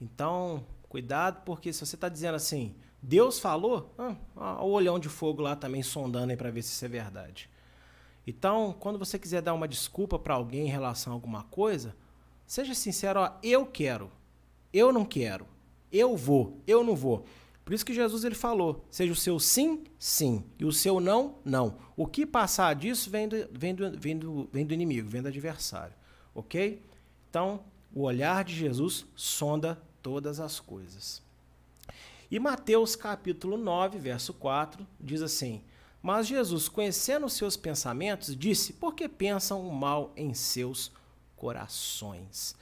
[0.00, 3.92] Então, cuidado, porque se você está dizendo assim, Deus falou,
[4.36, 7.50] ah, o olhão de fogo lá também sondando aí para ver se isso é verdade.
[8.24, 11.96] Então, quando você quiser dar uma desculpa para alguém em relação a alguma coisa,
[12.46, 14.12] seja sincero, ó, eu quero,
[14.72, 15.44] eu não quero,
[15.90, 17.26] eu vou, eu não vou.
[17.64, 21.36] Por isso que Jesus ele falou: seja o seu sim, sim, e o seu não,
[21.44, 21.78] não.
[21.96, 25.28] O que passar disso vem do, vem do, vem do, vem do inimigo, vem do
[25.28, 25.94] adversário.
[26.34, 26.82] Ok?
[27.30, 31.22] Então, o olhar de Jesus sonda todas as coisas.
[32.30, 35.62] E Mateus capítulo 9, verso 4, diz assim:
[36.02, 40.92] Mas Jesus, conhecendo os seus pensamentos, disse: Por que pensam o mal em seus
[41.36, 42.54] corações?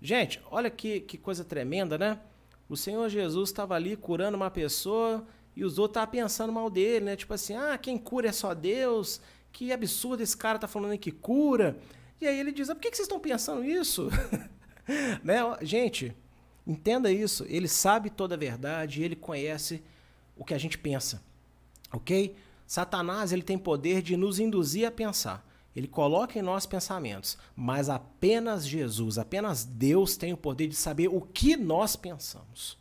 [0.00, 2.20] Gente, olha que, que coisa tremenda, né?
[2.68, 7.04] O Senhor Jesus estava ali curando uma pessoa e os outros estavam pensando mal dele,
[7.04, 7.16] né?
[7.16, 9.20] Tipo assim, ah, quem cura é só Deus.
[9.52, 11.78] Que absurdo esse cara tá falando que cura.
[12.20, 14.08] E aí ele diz, ah, por que, vocês estão pensando isso?
[15.22, 15.36] né?
[15.62, 16.14] Gente,
[16.66, 17.44] entenda isso.
[17.48, 19.82] Ele sabe toda a verdade, ele conhece
[20.36, 21.22] o que a gente pensa,
[21.92, 22.36] ok?
[22.66, 25.46] Satanás ele tem poder de nos induzir a pensar.
[25.76, 31.08] Ele coloca em nós pensamentos, mas apenas Jesus, apenas Deus tem o poder de saber
[31.08, 32.78] o que nós pensamos.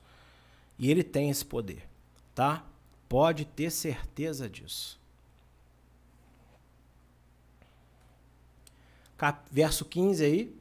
[0.79, 1.85] E ele tem esse poder,
[2.33, 2.65] tá?
[3.09, 4.97] Pode ter certeza disso.
[9.17, 10.55] Cap verso 15 aí.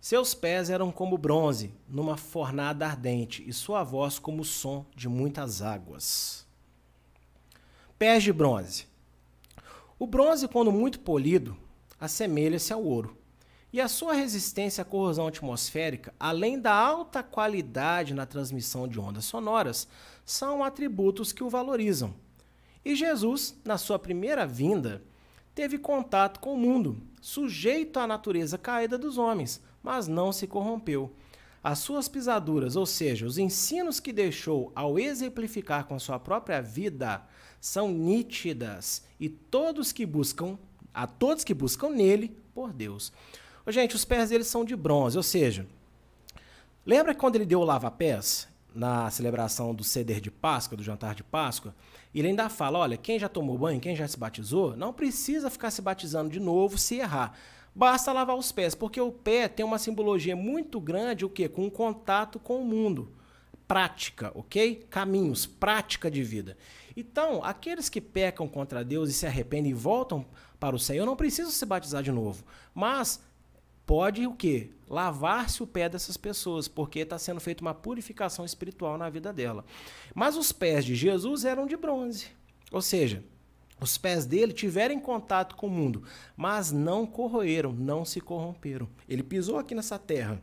[0.00, 5.08] Seus pés eram como bronze numa fornada ardente, e sua voz como o som de
[5.08, 6.46] muitas águas.
[7.98, 8.86] Pés de bronze.
[9.98, 11.56] O bronze, quando muito polido,
[11.98, 13.16] assemelha-se ao ouro.
[13.72, 19.24] E a sua resistência à corrosão atmosférica, além da alta qualidade na transmissão de ondas
[19.24, 19.88] sonoras,
[20.24, 22.14] são atributos que o valorizam.
[22.84, 25.02] E Jesus, na sua primeira vinda,
[25.54, 31.10] teve contato com o mundo, sujeito à natureza caída dos homens, mas não se corrompeu.
[31.64, 37.22] As suas pisaduras, ou seja, os ensinos que deixou ao exemplificar com sua própria vida,
[37.60, 40.58] são nítidas e todos que buscam,
[40.92, 43.12] a todos que buscam nele por Deus.
[43.68, 45.66] Gente, os pés dele são de bronze, ou seja,
[46.84, 51.24] lembra quando ele deu o lava-pés na celebração do ceder de Páscoa, do jantar de
[51.24, 51.74] Páscoa?
[52.14, 55.70] Ele ainda fala: olha, quem já tomou banho, quem já se batizou, não precisa ficar
[55.70, 57.36] se batizando de novo se errar.
[57.74, 61.46] Basta lavar os pés, porque o pé tem uma simbologia muito grande, o quê?
[61.46, 63.12] Com o contato com o mundo.
[63.68, 64.86] Prática, ok?
[64.88, 66.56] Caminhos, prática de vida.
[66.96, 70.24] Então, aqueles que pecam contra Deus e se arrependem e voltam
[70.58, 72.42] para o Senhor não precisam se batizar de novo.
[72.74, 73.20] Mas
[73.84, 74.70] pode o quê?
[74.88, 79.62] Lavar-se o pé dessas pessoas, porque está sendo feita uma purificação espiritual na vida dela.
[80.14, 82.28] Mas os pés de Jesus eram de bronze.
[82.72, 83.22] Ou seja,
[83.78, 86.02] os pés dele tiveram contato com o mundo,
[86.34, 88.88] mas não corroeram, não se corromperam.
[89.06, 90.42] Ele pisou aqui nessa terra.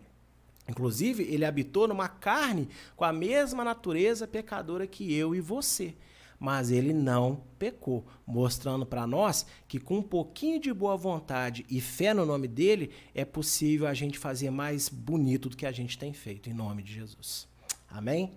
[0.70, 5.96] Inclusive, ele habitou numa carne com a mesma natureza pecadora que eu e você
[6.44, 11.80] mas ele não pecou, mostrando para nós que com um pouquinho de boa vontade e
[11.80, 15.98] fé no nome dele é possível a gente fazer mais bonito do que a gente
[15.98, 17.48] tem feito em nome de Jesus.
[17.90, 18.34] Amém?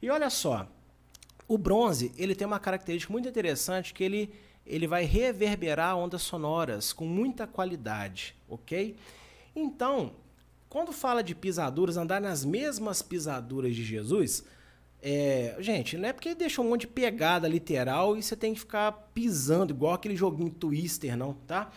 [0.00, 0.66] E olha só,
[1.46, 4.30] o bronze, ele tem uma característica muito interessante que ele
[4.64, 8.96] ele vai reverberar ondas sonoras com muita qualidade, OK?
[9.54, 10.14] Então,
[10.70, 14.42] quando fala de pisaduras, andar nas mesmas pisaduras de Jesus,
[15.04, 18.60] é, gente, não é porque deixou um monte de pegada literal e você tem que
[18.60, 21.72] ficar pisando, igual aquele joguinho Twister, não, tá?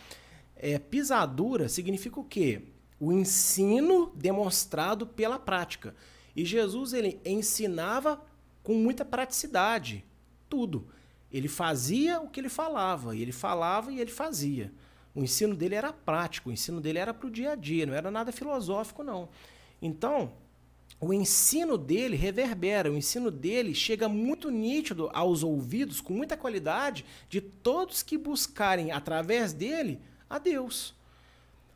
[0.54, 2.62] É, pisadura significa o quê?
[3.00, 5.92] O ensino demonstrado pela prática.
[6.36, 8.24] E Jesus ele ensinava
[8.62, 10.04] com muita praticidade,
[10.48, 10.86] tudo.
[11.32, 14.72] Ele fazia o que ele falava, e ele falava e ele fazia.
[15.16, 17.94] O ensino dele era prático, o ensino dele era para o dia a dia, não
[17.94, 19.28] era nada filosófico, não.
[19.82, 20.32] Então,
[21.00, 27.04] o ensino dele reverbera, o ensino dele chega muito nítido aos ouvidos, com muita qualidade,
[27.28, 30.94] de todos que buscarem através dele a Deus.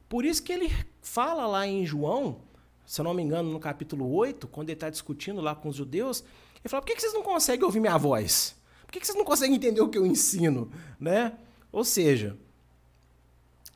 [0.09, 2.41] Por isso que ele fala lá em João,
[2.87, 5.77] se eu não me engano, no capítulo 8, quando ele está discutindo lá com os
[5.77, 6.25] judeus,
[6.63, 8.57] ele fala: por que vocês não conseguem ouvir minha voz?
[8.87, 10.71] Por que vocês não conseguem entender o que eu ensino?
[10.99, 11.33] Né?
[11.71, 12.37] Ou seja,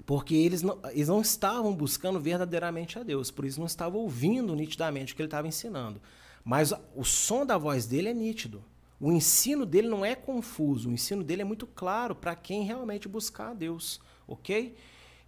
[0.07, 4.55] porque eles não, eles não estavam buscando verdadeiramente a Deus, por isso não estavam ouvindo
[4.55, 6.01] nitidamente o que ele estava ensinando.
[6.45, 8.63] Mas o som da voz dele é nítido.
[9.01, 13.09] O ensino dele não é confuso, o ensino dele é muito claro para quem realmente
[13.09, 14.77] buscar a Deus, ok?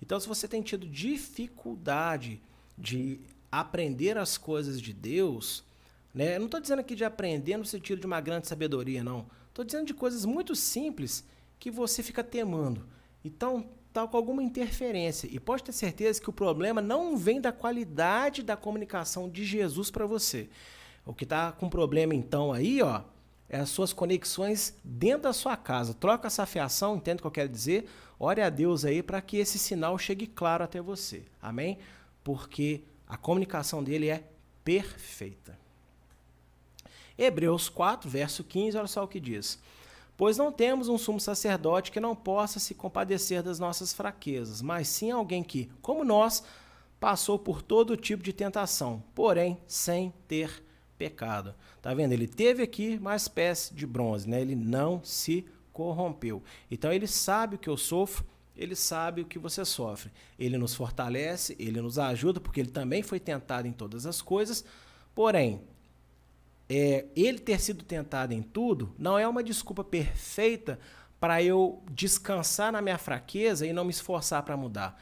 [0.00, 2.40] Então, se você tem tido dificuldade
[2.76, 3.20] de
[3.50, 5.64] aprender as coisas de Deus,
[6.16, 6.36] né?
[6.36, 9.26] Eu não estou dizendo aqui de aprender no sentido de uma grande sabedoria, não.
[9.48, 11.22] Estou dizendo de coisas muito simples
[11.58, 12.86] que você fica temando.
[13.22, 15.26] Então, está com alguma interferência.
[15.32, 19.90] E pode ter certeza que o problema não vem da qualidade da comunicação de Jesus
[19.90, 20.50] para você.
[21.04, 23.02] O que está com problema então aí, ó,
[23.48, 25.94] é as suas conexões dentro da sua casa.
[25.94, 27.88] Troca essa fiação, entende o que eu quero dizer?
[28.18, 31.24] Ore a Deus aí para que esse sinal chegue claro até você.
[31.40, 31.78] Amém?
[32.22, 34.24] Porque a comunicação dele é
[34.64, 35.56] perfeita.
[37.16, 39.58] Hebreus 4, verso 15, olha só o que diz.
[40.16, 44.88] Pois não temos um sumo sacerdote que não possa se compadecer das nossas fraquezas, mas
[44.88, 46.42] sim alguém que, como nós,
[46.98, 50.64] passou por todo tipo de tentação, porém sem ter
[50.96, 51.54] pecado.
[51.82, 52.12] Tá vendo?
[52.12, 54.40] Ele teve aqui mais pés de bronze, né?
[54.40, 56.42] Ele não se corrompeu.
[56.70, 58.24] Então ele sabe o que eu sofro
[58.56, 60.10] ele sabe o que você sofre.
[60.38, 64.64] Ele nos fortalece, ele nos ajuda, porque ele também foi tentado em todas as coisas.
[65.14, 65.60] Porém,
[66.68, 70.78] é, ele ter sido tentado em tudo não é uma desculpa perfeita
[71.20, 75.00] para eu descansar na minha fraqueza e não me esforçar para mudar.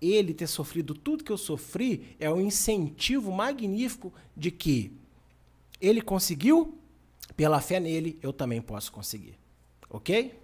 [0.00, 4.92] Ele ter sofrido tudo que eu sofri é um incentivo magnífico de que
[5.80, 6.78] ele conseguiu,
[7.36, 9.38] pela fé nele, eu também posso conseguir.
[9.88, 10.38] Ok?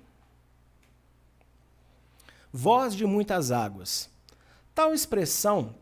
[2.53, 4.11] Voz de muitas águas.
[4.75, 5.75] Tal expressão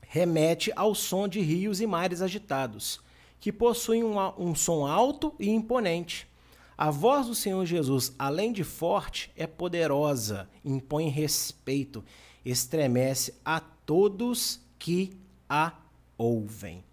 [0.00, 3.00] remete ao som de rios e mares agitados,
[3.40, 6.28] que possuem um, um som alto e imponente.
[6.76, 12.04] A voz do Senhor Jesus, além de forte, é poderosa, impõe respeito,
[12.44, 15.16] estremece a todos que
[15.48, 15.72] a
[16.16, 16.84] ouvem.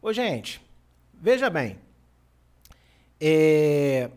[0.00, 0.60] Ô, gente,
[1.14, 1.78] veja bem.
[3.20, 4.10] É...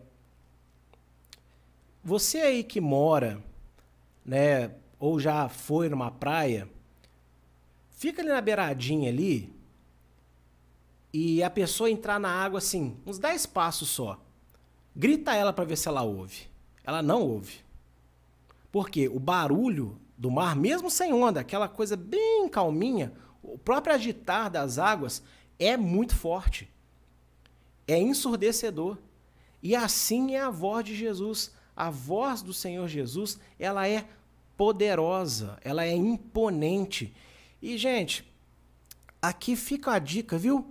[2.04, 3.42] Você aí que mora
[4.24, 6.68] né, ou já foi numa praia,
[7.90, 9.52] fica ali na beiradinha ali
[11.12, 14.20] e a pessoa entrar na água assim, uns 10 passos só.
[14.94, 16.48] Grita ela para ver se ela ouve.
[16.84, 17.60] Ela não ouve.
[18.70, 24.50] Porque o barulho do mar, mesmo sem onda, aquela coisa bem calminha, o próprio agitar
[24.50, 25.22] das águas
[25.58, 26.70] é muito forte.
[27.86, 28.98] É ensurdecedor.
[29.62, 34.06] E assim é a voz de Jesus a voz do Senhor Jesus, ela é
[34.56, 37.14] poderosa, ela é imponente.
[37.60, 38.30] E, gente,
[39.20, 40.66] aqui fica a dica, viu?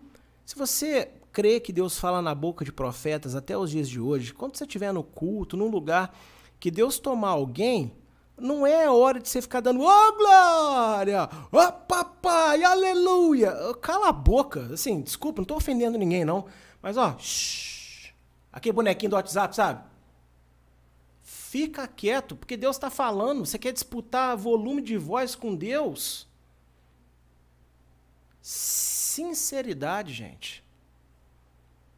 [0.52, 4.34] Se você crê que Deus fala na boca de profetas até os dias de hoje,
[4.34, 6.14] quando você estiver no culto, num lugar
[6.60, 7.96] que Deus tomar alguém,
[8.38, 13.54] não é hora de você ficar dando, ô oh, glória, ô oh, papai, aleluia.
[13.82, 14.74] Cala a boca.
[14.74, 16.48] Assim, desculpa, não tô ofendendo ninguém, não.
[16.82, 18.14] Mas, ó, shh,
[18.52, 19.82] aquele bonequinho do WhatsApp, sabe?
[21.22, 23.46] Fica quieto, porque Deus está falando.
[23.46, 26.28] Você quer disputar volume de voz com Deus?
[29.12, 30.64] Sinceridade, gente.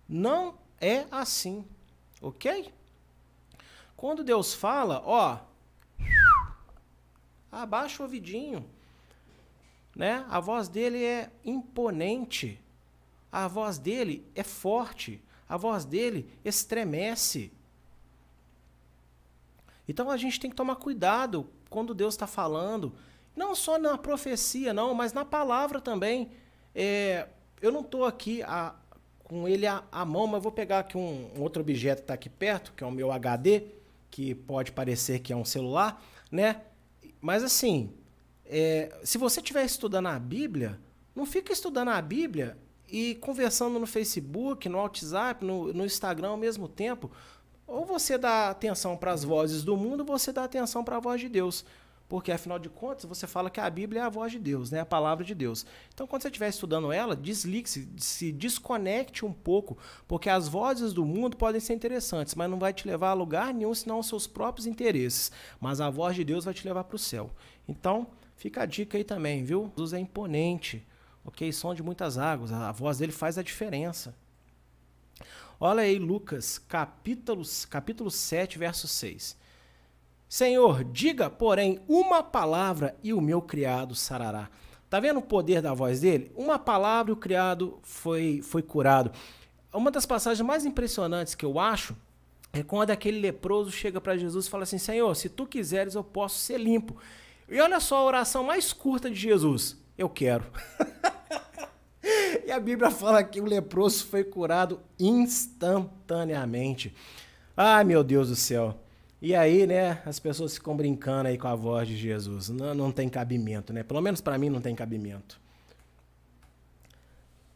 [0.09, 1.63] Não é assim,
[2.19, 2.73] ok?
[3.95, 5.37] Quando Deus fala, ó,
[7.51, 8.67] abaixa o ouvidinho,
[9.95, 10.25] né?
[10.27, 12.59] A voz dele é imponente,
[13.31, 17.51] a voz dele é forte, a voz dele estremece.
[19.87, 22.91] Então a gente tem que tomar cuidado quando Deus está falando,
[23.35, 26.41] não só na profecia, não, mas na palavra também.
[26.75, 27.27] É,
[27.61, 28.75] eu não estou aqui a,
[29.23, 32.29] com ele à, mão, mas vou pegar aqui um, um outro objeto que está aqui
[32.29, 33.63] perto, que é o meu HD,
[34.11, 36.61] que pode parecer que é um celular, né?
[37.21, 37.91] Mas assim,
[38.45, 40.79] é, se você estiver estudando a Bíblia,
[41.15, 42.57] não fica estudando a Bíblia
[42.87, 47.09] e conversando no Facebook, no WhatsApp, no, no Instagram ao mesmo tempo.
[47.65, 50.99] Ou você dá atenção para as vozes do mundo, ou você dá atenção para a
[50.99, 51.65] voz de Deus.
[52.13, 54.81] Porque, afinal de contas, você fala que a Bíblia é a voz de Deus, né?
[54.81, 55.65] a palavra de Deus.
[55.91, 61.03] Então, quando você estiver estudando ela, desligue-se, se desconecte um pouco, porque as vozes do
[61.03, 64.27] mundo podem ser interessantes, mas não vai te levar a lugar nenhum, senão aos seus
[64.27, 65.31] próprios interesses.
[65.59, 67.31] Mas a voz de Deus vai te levar para o céu.
[67.67, 68.05] Então,
[68.35, 69.71] fica a dica aí também, viu?
[69.75, 70.85] Jesus é imponente,
[71.25, 71.51] ok?
[71.51, 74.15] Som de muitas águas, a voz dele faz a diferença.
[75.59, 77.41] Olha aí Lucas, capítulo,
[77.71, 79.41] capítulo 7, verso 6.
[80.33, 84.49] Senhor, diga, porém, uma palavra e o meu criado sarará.
[84.89, 86.31] Tá vendo o poder da voz dele?
[86.35, 89.11] Uma palavra e o criado foi, foi curado.
[89.71, 91.95] Uma das passagens mais impressionantes que eu acho
[92.51, 96.03] é quando aquele leproso chega para Jesus e fala assim: Senhor, se tu quiseres, eu
[96.03, 96.97] posso ser limpo.
[97.47, 100.45] E olha só a oração mais curta de Jesus: Eu quero.
[102.45, 106.93] E a Bíblia fala que o leproso foi curado instantaneamente.
[107.55, 108.83] Ai, meu Deus do céu.
[109.23, 112.49] E aí, né, as pessoas ficam brincando aí com a voz de Jesus.
[112.49, 113.81] Não, não tem cabimento, né?
[113.81, 115.39] Pelo menos para mim não tem cabimento.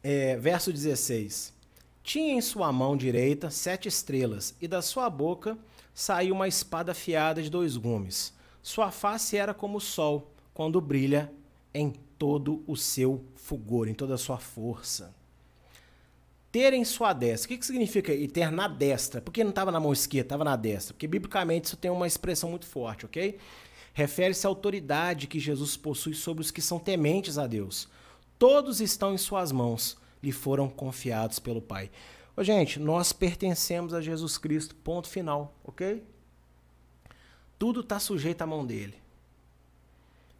[0.02, 1.52] É, verso 16.
[2.02, 5.58] Tinha em sua mão direita sete estrelas, e da sua boca
[5.92, 8.32] saiu uma espada afiada de dois gumes.
[8.62, 11.30] Sua face era como o sol, quando brilha
[11.74, 15.14] em todo o seu fulgor, em toda a sua força.
[16.50, 17.46] Ter em sua destra.
[17.46, 19.20] O que, que significa e ter na destra?
[19.20, 20.94] Porque não estava na mão esquerda, estava na destra.
[20.94, 23.38] Porque biblicamente isso tem uma expressão muito forte, ok?
[23.92, 27.88] Refere-se à autoridade que Jesus possui sobre os que são tementes a Deus.
[28.38, 31.90] Todos estão em suas mãos, lhe foram confiados pelo Pai.
[32.36, 36.04] Ô, gente, nós pertencemos a Jesus Cristo, ponto final, ok?
[37.58, 38.94] Tudo está sujeito à mão dele.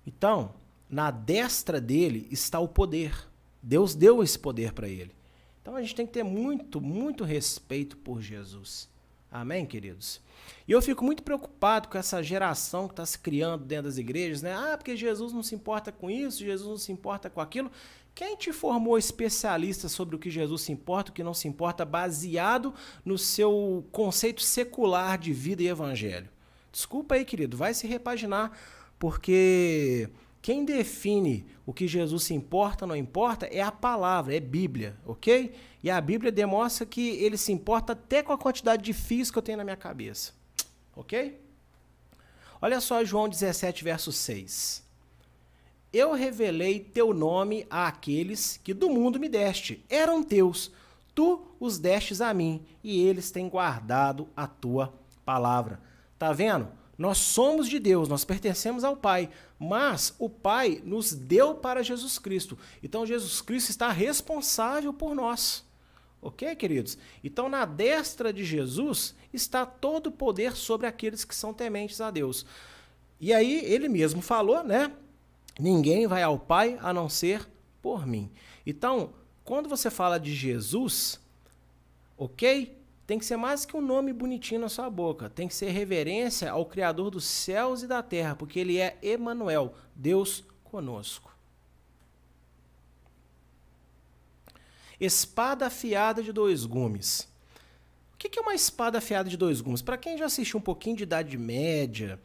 [0.06, 0.54] Então,
[0.88, 3.28] na destra dele está o poder.
[3.60, 5.17] Deus deu esse poder para ele.
[5.68, 8.88] Então a gente tem que ter muito, muito respeito por Jesus.
[9.30, 10.18] Amém, queridos?
[10.66, 14.40] E eu fico muito preocupado com essa geração que está se criando dentro das igrejas,
[14.40, 14.54] né?
[14.54, 17.70] Ah, porque Jesus não se importa com isso, Jesus não se importa com aquilo.
[18.14, 21.84] Quem te formou especialista sobre o que Jesus se importa, o que não se importa,
[21.84, 22.72] baseado
[23.04, 26.30] no seu conceito secular de vida e evangelho?
[26.72, 28.52] Desculpa aí, querido, vai se repaginar,
[28.98, 30.08] porque
[30.40, 34.96] quem define o que Jesus se importa ou não importa é a palavra, é Bíblia,
[35.04, 35.54] ok?
[35.82, 39.38] E a Bíblia demonstra que ele se importa até com a quantidade de fios que
[39.38, 40.32] eu tenho na minha cabeça,
[40.96, 41.40] ok?
[42.60, 44.86] Olha só João 17, verso 6.
[45.92, 50.70] Eu revelei teu nome àqueles que do mundo me deste, eram teus.
[51.14, 54.94] Tu os destes a mim, e eles têm guardado a tua
[55.24, 55.80] palavra.
[56.18, 56.68] Tá vendo?
[56.98, 62.18] Nós somos de Deus, nós pertencemos ao Pai, mas o Pai nos deu para Jesus
[62.18, 62.58] Cristo.
[62.82, 65.64] Então Jesus Cristo está responsável por nós.
[66.20, 66.98] Ok, queridos?
[67.22, 72.10] Então, na destra de Jesus está todo o poder sobre aqueles que são tementes a
[72.10, 72.44] Deus.
[73.20, 74.90] E aí, ele mesmo falou, né?
[75.60, 77.48] Ninguém vai ao Pai a não ser
[77.80, 78.30] por mim.
[78.66, 79.12] Então,
[79.44, 81.20] quando você fala de Jesus,
[82.16, 82.76] ok?
[83.08, 85.30] Tem que ser mais que um nome bonitinho na sua boca.
[85.30, 89.72] Tem que ser reverência ao Criador dos céus e da terra, porque ele é Emanuel,
[89.96, 91.34] Deus conosco.
[95.00, 97.26] Espada afiada de dois gumes.
[98.12, 99.80] O que é uma espada afiada de dois gumes?
[99.80, 102.20] Para quem já assistiu um pouquinho de Idade Média,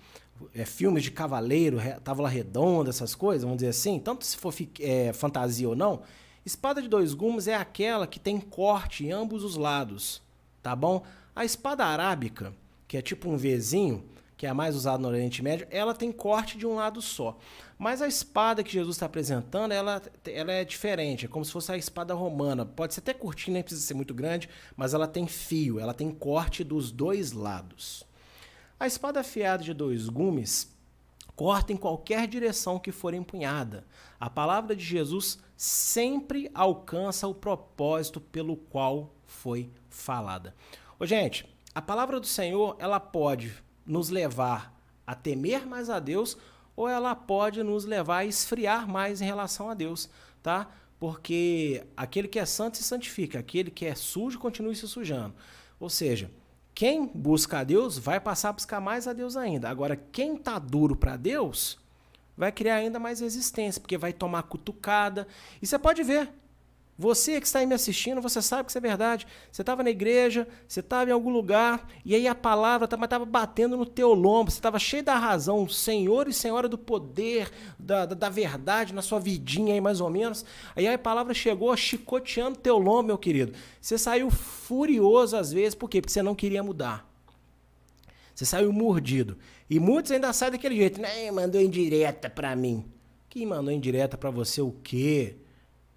[0.54, 5.14] é, filmes de cavaleiro, tábua redonda, essas coisas, vamos dizer assim, tanto se for é,
[5.14, 6.02] fantasia ou não,
[6.46, 10.22] espada de dois gumes é aquela que tem corte em ambos os lados
[10.64, 11.04] tá bom?
[11.36, 12.54] A espada arábica,
[12.88, 14.04] que é tipo um Vzinho,
[14.38, 17.38] que é a mais usada no Oriente Médio, ela tem corte de um lado só.
[17.78, 21.72] Mas a espada que Jesus está apresentando, ela, ela é diferente, é como se fosse
[21.72, 22.66] a espada romana.
[22.66, 26.12] Pode ser até curtinha, nem precisa ser muito grande, mas ela tem fio, ela tem
[26.12, 28.06] corte dos dois lados.
[28.80, 30.74] A espada afiada de dois gumes
[31.36, 33.86] corta em qualquer direção que for empunhada.
[34.20, 40.56] A palavra de Jesus sempre alcança o propósito pelo qual foi falada.
[41.00, 43.54] Ô, gente, a palavra do Senhor, ela pode
[43.86, 44.74] nos levar
[45.06, 46.38] a temer mais a Deus
[46.76, 50.10] ou ela pode nos levar a esfriar mais em relação a Deus,
[50.42, 50.70] tá?
[51.00, 55.36] Porque aquele que é santo se santifica, aquele que é sujo continue se sujando.
[55.80, 56.32] Ou seja,
[56.74, 59.70] quem busca a Deus vai passar a buscar mais a Deus ainda.
[59.70, 61.78] Agora, quem tá duro para Deus
[62.36, 65.28] vai criar ainda mais resistência, porque vai tomar cutucada.
[65.62, 66.32] E você pode ver,
[66.98, 69.26] você que está aí me assistindo, você sabe que isso é verdade.
[69.52, 73.76] Você estava na igreja, você estava em algum lugar, e aí a palavra estava batendo
[73.76, 78.14] no teu lombo, você estava cheio da razão, Senhor e Senhora do poder, da, da,
[78.14, 80.46] da, verdade na sua vidinha aí, mais ou menos.
[80.76, 83.54] Aí a palavra chegou chicoteando teu lombo, meu querido.
[83.82, 86.00] Você saiu furioso às vezes, por quê?
[86.00, 87.10] Porque você não queria mudar.
[88.36, 89.38] Você saiu mordido.
[89.70, 91.30] E muitos ainda saem daquele jeito, né?
[91.32, 92.86] Mandou indireta para mim.
[93.30, 95.38] Quem mandou indireta para você o quê?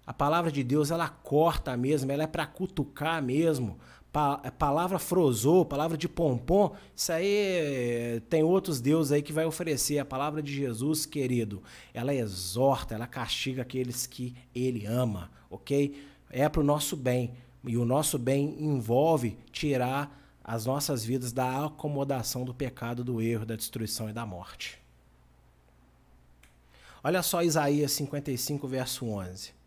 [0.07, 3.77] A palavra de Deus, ela corta mesmo, ela é para cutucar mesmo.
[4.09, 9.45] Pa palavra frozou, palavra de pompom, isso aí eh, tem outros deuses aí que vai
[9.45, 9.99] oferecer.
[9.99, 11.61] A palavra de Jesus, querido,
[11.93, 16.01] ela exorta, ela castiga aqueles que ele ama, ok?
[16.29, 17.33] É para o nosso bem.
[17.65, 23.45] E o nosso bem envolve tirar as nossas vidas da acomodação do pecado, do erro,
[23.45, 24.79] da destruição e da morte.
[27.03, 29.57] Olha só Isaías 55, verso 11.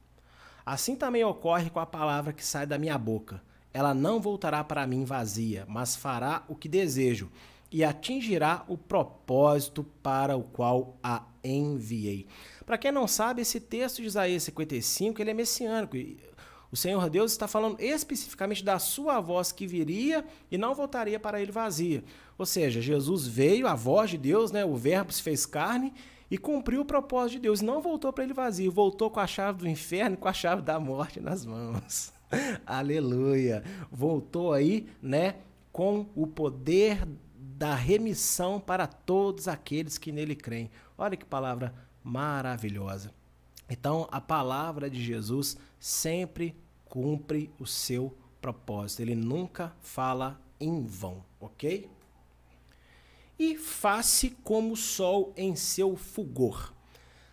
[0.71, 3.43] Assim também ocorre com a palavra que sai da minha boca.
[3.75, 7.29] Ela não voltará para mim vazia, mas fará o que desejo
[7.73, 12.29] e atingirá o propósito para o qual a enviei.
[12.65, 15.97] Para quem não sabe, esse texto de Isaías 55 ele é messiânico.
[16.71, 21.43] O Senhor Deus está falando especificamente da sua voz que viria e não voltaria para
[21.43, 22.05] ele vazia.
[22.39, 25.93] Ou seja, Jesus veio, a voz de Deus, né, o Verbo se fez carne
[26.31, 27.61] e cumpriu o propósito de Deus.
[27.61, 30.63] Não voltou para ele vazio, voltou com a chave do inferno e com a chave
[30.63, 32.13] da morte nas mãos.
[32.65, 33.65] Aleluia.
[33.91, 35.37] Voltou aí, né,
[35.73, 40.71] com o poder da remissão para todos aqueles que nele creem.
[40.97, 43.13] Olha que palavra maravilhosa.
[43.69, 49.01] Então, a palavra de Jesus sempre cumpre o seu propósito.
[49.01, 51.89] Ele nunca fala em vão, ok?
[53.41, 56.75] E face como o sol em seu fulgor.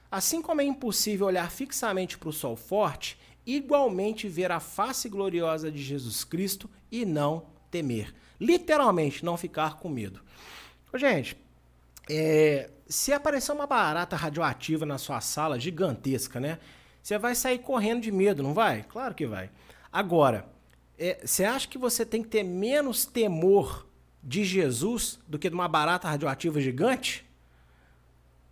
[0.09, 5.69] Assim como é impossível olhar fixamente para o sol forte, igualmente ver a face gloriosa
[5.69, 8.15] de Jesus Cristo e não temer.
[8.39, 10.21] Literalmente, não ficar com medo.
[10.95, 11.35] Gente,
[12.09, 16.57] é, se aparecer uma barata radioativa na sua sala, gigantesca, né?
[17.03, 18.83] Você vai sair correndo de medo, não vai?
[18.83, 19.49] Claro que vai.
[19.91, 20.47] Agora,
[20.97, 23.86] é, você acha que você tem que ter menos temor
[24.27, 27.25] de Jesus do que de uma barata radioativa gigante?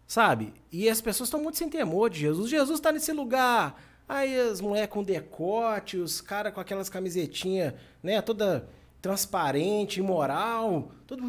[0.08, 0.54] Sabe?
[0.72, 2.50] E as pessoas estão muito sem temor de Jesus.
[2.50, 3.78] Jesus está nesse lugar.
[4.08, 8.70] Aí as mulheres com decote, os caras com aquelas camisetinhas, né, toda
[9.02, 11.26] transparente, imoral, tudo.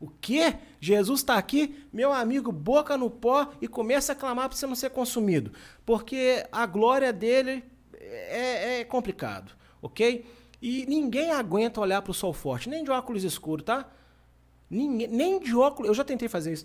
[0.00, 0.56] O quê?
[0.80, 4.74] Jesus está aqui, meu amigo, boca no pó e começa a clamar para você não
[4.74, 5.52] ser consumido.
[5.84, 7.62] Porque a glória dele
[7.92, 10.24] é, é complicado, ok?
[10.66, 13.86] E ninguém aguenta olhar para o sol forte, nem de óculos escuros, tá?
[14.70, 15.90] Ninguém, nem de óculos.
[15.90, 16.64] Eu já tentei fazer isso.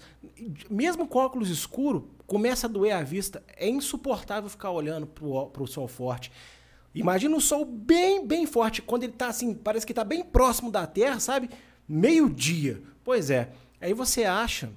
[0.69, 3.43] Mesmo com óculos escuro, começa a doer a vista.
[3.57, 6.31] É insuportável ficar olhando para o sol forte.
[6.95, 10.71] Imagina o sol bem, bem forte, quando ele está assim, parece que está bem próximo
[10.71, 11.49] da Terra, sabe?
[11.85, 12.81] Meio-dia.
[13.03, 13.51] Pois é.
[13.81, 14.71] Aí você acha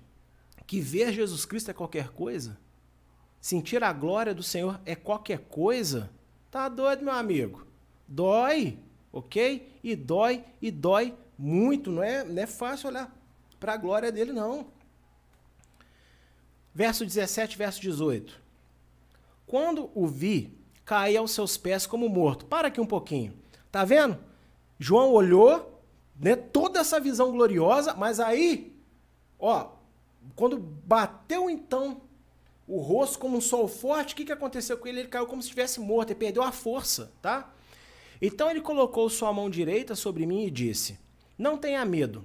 [0.66, 2.58] que ver Jesus Cristo é qualquer coisa?
[3.40, 6.10] Sentir a glória do Senhor é qualquer coisa?
[6.50, 7.64] Tá doido, meu amigo?
[8.08, 8.80] Dói,
[9.12, 9.78] ok?
[9.82, 11.90] E dói, e dói muito.
[11.90, 13.14] Não é, não é fácil olhar
[13.60, 14.66] para a glória dele, não.
[16.74, 18.40] Verso 17, verso 18.
[19.46, 22.46] Quando o vi, caí aos seus pés como morto.
[22.46, 23.34] Para aqui um pouquinho.
[23.70, 24.18] Tá vendo?
[24.78, 25.72] João olhou
[26.22, 26.36] né?
[26.36, 28.76] Toda essa visão gloriosa, mas aí,
[29.38, 29.70] ó,
[30.36, 32.02] quando bateu então
[32.66, 35.00] o rosto como um sol forte, o que, que aconteceu com ele?
[35.00, 37.52] Ele caiu como se estivesse morto, ele perdeu a força, tá?
[38.24, 40.96] Então ele colocou sua mão direita sobre mim e disse:
[41.36, 42.24] Não tenha medo,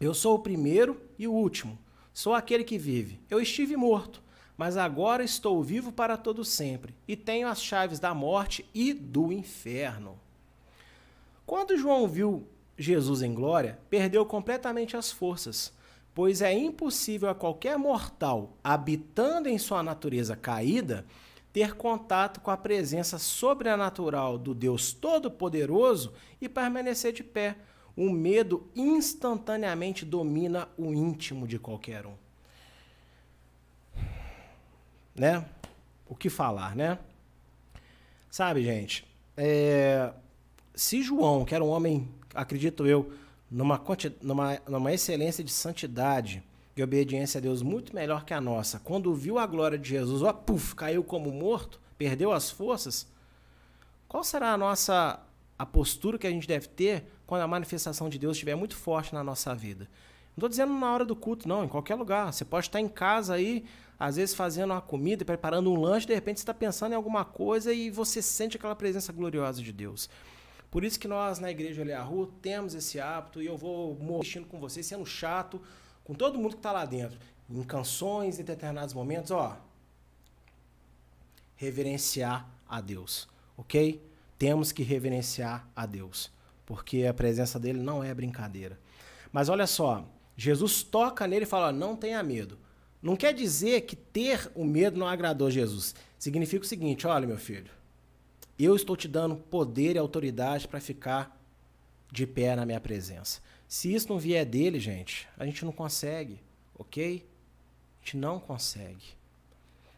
[0.00, 1.78] eu sou o primeiro e o último,
[2.14, 3.20] sou aquele que vive.
[3.28, 4.22] Eu estive morto,
[4.56, 9.30] mas agora estou vivo para todo sempre e tenho as chaves da morte e do
[9.30, 10.18] inferno.
[11.44, 12.46] Quando João viu
[12.78, 15.72] Jesus em glória, perdeu completamente as forças,
[16.14, 21.04] pois é impossível a qualquer mortal, habitando em sua natureza caída,
[21.58, 27.56] ter contato com a presença sobrenatural do Deus Todo-Poderoso e permanecer de pé.
[27.96, 32.14] O medo instantaneamente domina o íntimo de qualquer um.
[35.16, 35.44] Né?
[36.08, 36.96] O que falar, né?
[38.30, 39.04] Sabe, gente,
[39.36, 40.12] é...
[40.76, 43.12] se João, que era um homem acredito eu,
[43.50, 43.82] numa,
[44.22, 46.40] numa, numa excelência de santidade
[46.80, 50.22] e obediência a Deus muito melhor que a nossa, quando viu a glória de Jesus,
[50.22, 53.06] ó, puf, caiu como morto, perdeu as forças,
[54.08, 55.20] qual será a nossa
[55.58, 59.12] a postura que a gente deve ter quando a manifestação de Deus estiver muito forte
[59.12, 59.88] na nossa vida?
[60.28, 62.32] Não estou dizendo na hora do culto, não, em qualquer lugar.
[62.32, 63.64] Você pode estar em casa aí,
[63.98, 67.24] às vezes fazendo uma comida, preparando um lanche, de repente você está pensando em alguma
[67.24, 70.08] coisa e você sente aquela presença gloriosa de Deus.
[70.70, 74.60] Por isso que nós, na Igreja Eliahu, temos esse hábito e eu vou mexendo com
[74.60, 75.60] vocês, sendo chato
[76.08, 77.18] com todo mundo que está lá dentro.
[77.50, 79.60] Em canções, em determinados momentos, ó.
[81.54, 83.28] Reverenciar a Deus,
[83.58, 84.02] ok?
[84.38, 86.30] Temos que reverenciar a Deus,
[86.64, 88.80] porque a presença dele não é brincadeira.
[89.30, 92.58] Mas olha só, Jesus toca nele e fala: não tenha medo.
[93.02, 95.94] Não quer dizer que ter o medo não agradou Jesus.
[96.18, 97.70] Significa o seguinte: olha, meu filho,
[98.58, 101.38] eu estou te dando poder e autoridade para ficar
[102.10, 103.42] de pé na minha presença.
[103.68, 106.40] Se isso não vier dele, gente, a gente não consegue,
[106.76, 107.24] ok?
[108.00, 109.16] A gente não consegue.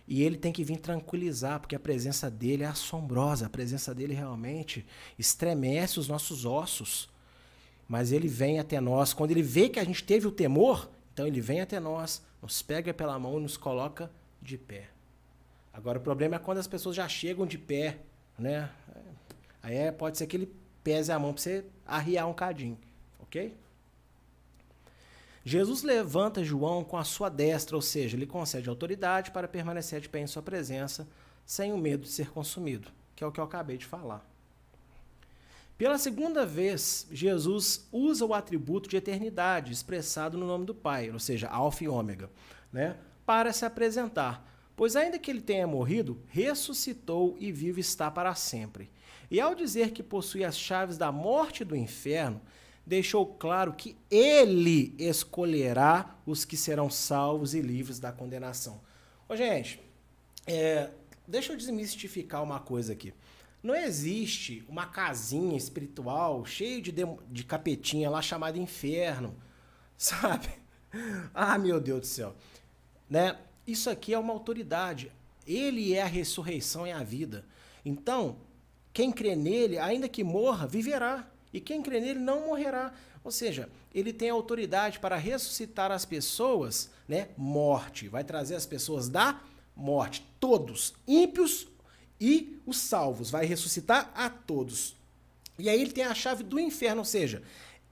[0.07, 4.13] E ele tem que vir tranquilizar, porque a presença dele é assombrosa, a presença dele
[4.13, 4.85] realmente
[5.17, 7.09] estremece os nossos ossos.
[7.89, 11.27] Mas ele vem até nós, quando ele vê que a gente teve o temor, então
[11.27, 14.11] ele vem até nós, nos pega pela mão e nos coloca
[14.43, 14.89] de pé.
[15.73, 18.01] Agora o problema é quando as pessoas já chegam de pé
[18.41, 18.71] né?
[19.63, 20.53] Aí é, pode ser que ele
[20.83, 22.79] pese a mão para você arriar um cadinho,
[23.31, 23.57] ok?
[25.43, 30.09] Jesus levanta João com a sua destra, ou seja, ele concede autoridade para permanecer de
[30.09, 31.09] pé em sua presença,
[31.47, 34.29] sem o medo de ser consumido, que é o que eu acabei de falar.
[35.79, 41.19] Pela segunda vez, Jesus usa o atributo de eternidade, expressado no nome do Pai, ou
[41.19, 42.29] seja, Alfa e Ômega,
[42.71, 44.47] né, para se apresentar,
[44.81, 48.91] Pois, ainda que ele tenha morrido, ressuscitou e vivo está para sempre.
[49.31, 52.41] E ao dizer que possui as chaves da morte e do inferno,
[52.87, 58.81] deixou claro que ele escolherá os que serão salvos e livres da condenação.
[59.29, 59.81] Ô, gente,
[60.47, 60.91] é,
[61.27, 63.15] deixa eu desmistificar uma coisa aqui.
[63.63, 66.93] Não existe uma casinha espiritual cheia de,
[67.29, 69.37] de capetinha lá chamada inferno,
[69.97, 70.49] sabe?
[71.35, 72.35] Ah, meu Deus do céu.
[73.09, 73.39] Né?
[73.67, 75.13] Isso aqui é uma autoridade.
[75.47, 77.45] Ele é a ressurreição e a vida.
[77.85, 78.39] Então,
[78.93, 81.31] quem crê nele, ainda que morra, viverá.
[81.53, 82.93] E quem crê nele não morrerá.
[83.23, 87.29] Ou seja, ele tem autoridade para ressuscitar as pessoas, né?
[87.37, 88.09] Morte.
[88.09, 89.41] Vai trazer as pessoas da
[89.75, 90.27] morte.
[90.39, 91.67] Todos, ímpios
[92.21, 93.31] e os salvos.
[93.31, 94.97] Vai ressuscitar a todos.
[95.59, 97.43] E aí ele tem a chave do inferno, ou seja,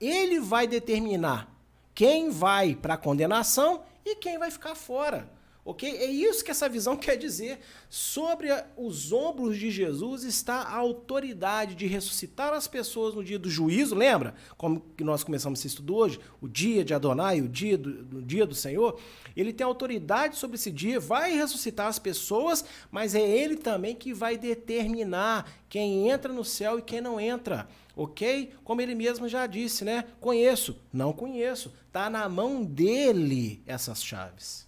[0.00, 1.54] ele vai determinar
[1.94, 5.28] quem vai para a condenação e quem vai ficar fora.
[5.68, 5.86] Ok?
[5.86, 7.60] É isso que essa visão quer dizer.
[7.90, 13.50] Sobre os ombros de Jesus está a autoridade de ressuscitar as pessoas no dia do
[13.50, 13.94] juízo.
[13.94, 14.34] Lembra?
[14.56, 16.18] Como que nós começamos esse estudo hoje?
[16.40, 18.98] O dia de Adonai, o dia do, do dia do Senhor.
[19.36, 24.14] Ele tem autoridade sobre esse dia, vai ressuscitar as pessoas, mas é ele também que
[24.14, 28.52] vai determinar quem entra no céu e quem não entra ok?
[28.62, 30.04] Como ele mesmo já disse, né?
[30.20, 31.74] Conheço, não conheço.
[31.90, 34.67] Tá na mão dele essas chaves.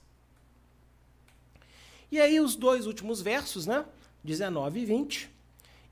[2.10, 3.84] E aí os dois últimos versos, né?
[4.24, 5.30] 19 e 20.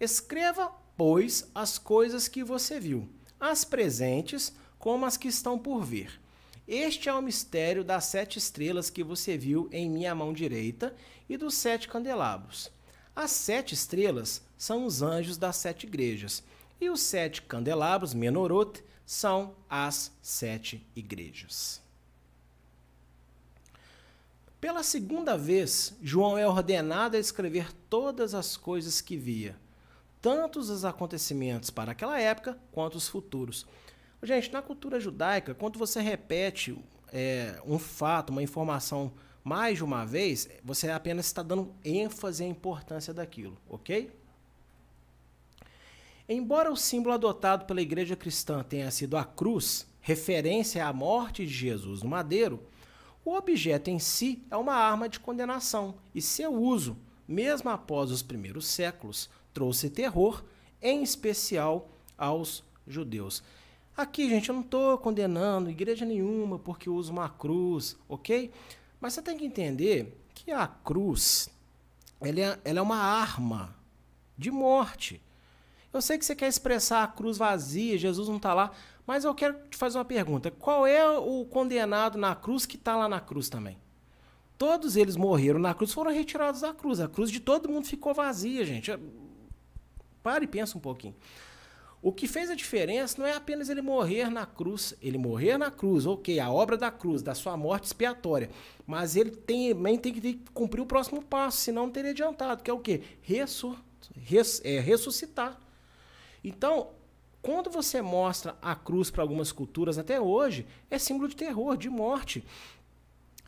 [0.01, 3.09] Escreva, pois, as coisas que você viu,
[3.39, 6.21] as presentes como as que estão por vir.
[6.67, 10.95] Este é o mistério das sete estrelas que você viu em minha mão direita
[11.29, 12.71] e dos sete candelabros.
[13.17, 16.43] As sete estrelas são os anjos das sete igrejas,
[16.81, 21.81] e os sete candelabros, menorot, são as sete igrejas.
[24.69, 29.57] Pela segunda vez, João é ordenado a escrever todas as coisas que via,
[30.21, 33.67] tanto os acontecimentos para aquela época quanto os futuros.
[34.23, 36.79] Gente, na cultura judaica, quando você repete
[37.11, 39.11] é, um fato, uma informação
[39.43, 44.13] mais de uma vez, você apenas está dando ênfase à importância daquilo, ok?
[46.29, 51.55] Embora o símbolo adotado pela igreja cristã tenha sido a cruz, referência à morte de
[51.55, 52.68] Jesus no madeiro,
[53.29, 56.97] o objeto em si é uma arma de condenação e seu uso,
[57.27, 60.43] mesmo após os primeiros séculos, trouxe terror,
[60.81, 63.43] em especial aos judeus.
[63.95, 68.51] Aqui, gente, eu não estou condenando igreja nenhuma porque usa uma cruz, ok?
[68.99, 71.51] Mas você tem que entender que a cruz
[72.23, 73.77] ela é, ela é uma arma
[74.39, 75.21] de morte.
[75.93, 78.73] Eu sei que você quer expressar a cruz vazia, Jesus não está lá,
[79.09, 82.95] mas eu quero te fazer uma pergunta: qual é o condenado na cruz que está
[82.95, 83.79] lá na cruz também?
[84.59, 87.01] Todos eles morreram na cruz, foram retirados da cruz.
[87.01, 88.93] A cruz de todo mundo ficou vazia, gente.
[90.23, 91.15] Pare e pensa um pouquinho.
[92.03, 95.71] O que fez a diferença não é apenas ele morrer na cruz, ele morrer na
[95.71, 98.51] cruz, ok, a obra da cruz, da sua morte expiatória,
[98.87, 102.71] mas ele tem, também tem que cumprir o próximo passo, senão não teria adiantado, que
[102.71, 103.03] é o quê?
[103.23, 105.59] Res, é, ressuscitar.
[106.45, 106.98] Então,
[107.41, 111.89] quando você mostra a cruz para algumas culturas até hoje, é símbolo de terror, de
[111.89, 112.45] morte.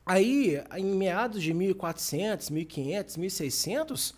[0.06, 4.14] Aí, em meados de 1400, 1500, 1600,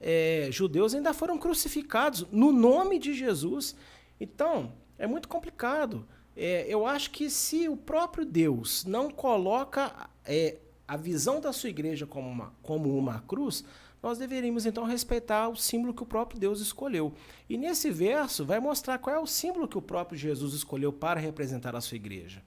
[0.00, 3.76] é, judeus ainda foram crucificados no nome de Jesus.
[4.20, 6.06] Então, é muito complicado.
[6.36, 11.70] É, eu acho que se o próprio Deus não coloca é, a visão da sua
[11.70, 13.64] igreja como uma, como uma cruz,
[14.02, 17.14] nós deveríamos então respeitar o símbolo que o próprio Deus escolheu.
[17.48, 21.20] E nesse verso vai mostrar qual é o símbolo que o próprio Jesus escolheu para
[21.20, 22.42] representar a sua igreja.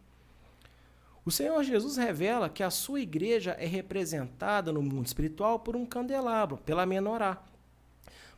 [1.26, 5.86] O Senhor Jesus revela que a sua igreja é representada no mundo espiritual por um
[5.86, 7.42] candelabro, pela menorá,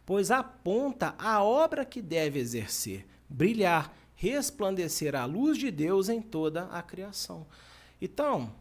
[0.06, 6.66] pois aponta a obra que deve exercer, brilhar, resplandecer a luz de Deus em toda
[6.68, 7.46] a criação.
[8.02, 8.54] Então,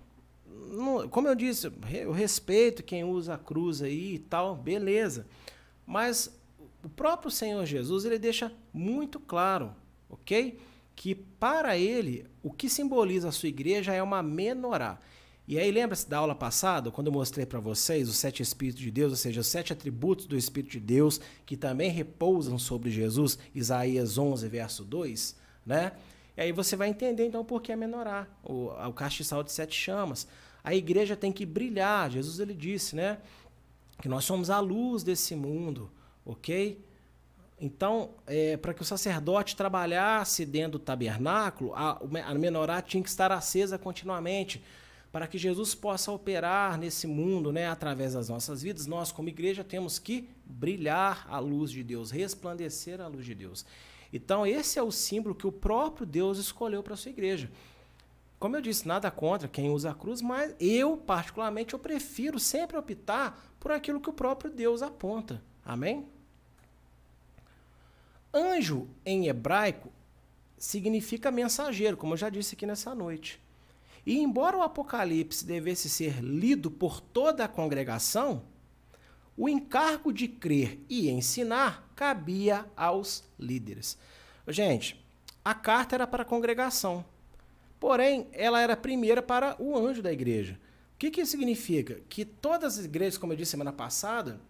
[1.11, 5.27] como eu disse, eu respeito quem usa a cruz aí e tal, beleza.
[5.87, 6.31] Mas
[6.85, 9.75] o próprio Senhor Jesus, ele deixa muito claro,
[10.09, 10.59] ok?
[10.95, 14.99] Que para ele, o que simboliza a sua igreja é uma menorá.
[15.49, 18.91] E aí lembra-se da aula passada, quando eu mostrei para vocês os sete Espíritos de
[18.91, 23.39] Deus, ou seja, os sete atributos do Espírito de Deus, que também repousam sobre Jesus,
[23.55, 25.93] Isaías 11, verso 2, né?
[26.37, 30.29] E aí você vai entender então por que a o, o castiçal de sete chamas.
[30.63, 32.11] A igreja tem que brilhar.
[32.11, 33.19] Jesus ele disse, né?
[34.01, 35.91] Que nós somos a luz desse mundo,
[36.25, 36.85] ok?
[37.59, 43.09] Então, é, para que o sacerdote trabalhasse dentro do tabernáculo, a, a menorá tinha que
[43.09, 44.63] estar acesa continuamente.
[45.11, 49.65] Para que Jesus possa operar nesse mundo, né, através das nossas vidas, nós, como igreja,
[49.65, 53.65] temos que brilhar a luz de Deus, resplandecer a luz de Deus.
[54.17, 57.51] Então, esse é o símbolo que o próprio Deus escolheu para a sua igreja.
[58.39, 62.77] Como eu disse, nada contra quem usa a cruz, mas eu, particularmente, eu prefiro sempre
[62.77, 65.43] optar por aquilo que o próprio Deus aponta.
[65.65, 66.07] Amém?
[68.33, 69.91] Anjo, em hebraico,
[70.59, 73.41] significa mensageiro, como eu já disse aqui nessa noite.
[74.05, 78.43] E embora o Apocalipse devesse ser lido por toda a congregação,
[79.37, 83.99] o encargo de crer e ensinar cabia aos líderes.
[84.49, 85.05] Gente,
[85.45, 87.05] a carta era para a congregação,
[87.79, 90.59] porém, ela era primeira para o anjo da igreja.
[90.95, 92.01] O que, que isso significa?
[92.09, 94.41] Que todas as igrejas, como eu disse semana passada,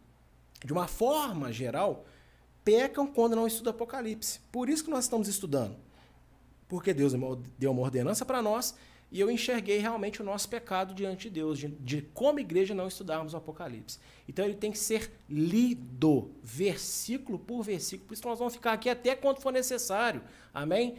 [0.64, 2.06] de uma forma geral,
[2.64, 4.40] pecam quando não estudam Apocalipse.
[4.52, 5.76] Por isso que nós estamos estudando.
[6.68, 7.12] porque Deus
[7.58, 8.74] deu uma ordenança para nós
[9.10, 12.88] e eu enxerguei realmente o nosso pecado diante de Deus, de, de, como igreja não
[12.88, 14.00] estudarmos o Apocalipse.
[14.28, 18.08] Então ele tem que ser lido, versículo por versículo.
[18.08, 20.22] Por isso nós vamos ficar aqui até quando for necessário.
[20.52, 20.98] Amém?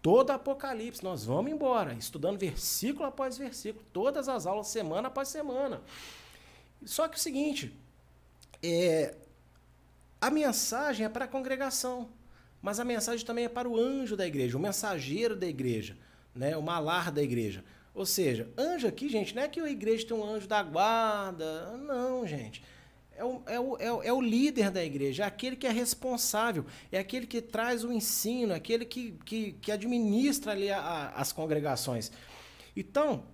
[0.00, 5.82] Todo Apocalipse, nós vamos embora, estudando versículo após versículo, todas as aulas, semana após semana.
[6.84, 7.76] Só que é o seguinte,
[8.62, 9.16] é,
[10.20, 12.08] a mensagem é para a congregação,
[12.62, 15.96] mas a mensagem também é para o anjo da igreja, o mensageiro da igreja
[16.34, 16.56] né?
[16.56, 17.64] O malar da igreja.
[17.94, 21.76] Ou seja, anjo aqui, gente, não é que a igreja tem um anjo da guarda.
[21.76, 22.62] Não, gente.
[23.16, 25.70] É o, é, o, é, o, é o líder da igreja, é aquele que é
[25.70, 30.80] responsável, é aquele que traz o ensino, é aquele que, que, que administra ali a,
[30.80, 32.10] a, as congregações.
[32.74, 33.24] Então,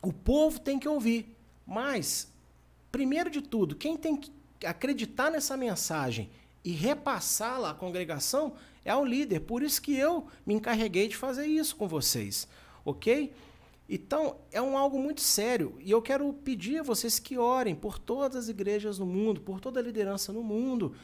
[0.00, 1.36] o povo tem que ouvir.
[1.66, 2.32] Mas,
[2.90, 4.32] primeiro de tudo, quem tem que
[4.64, 6.30] acreditar nessa mensagem
[6.64, 8.54] e repassá-la à congregação
[8.86, 9.40] é o líder.
[9.40, 12.48] Por isso que eu me encarreguei de fazer isso com vocês,
[12.84, 13.32] ok?
[13.88, 17.98] Então, é um algo muito sério e eu quero pedir a vocês que orem por
[17.98, 20.94] todas as igrejas no mundo, por toda a liderança no mundo,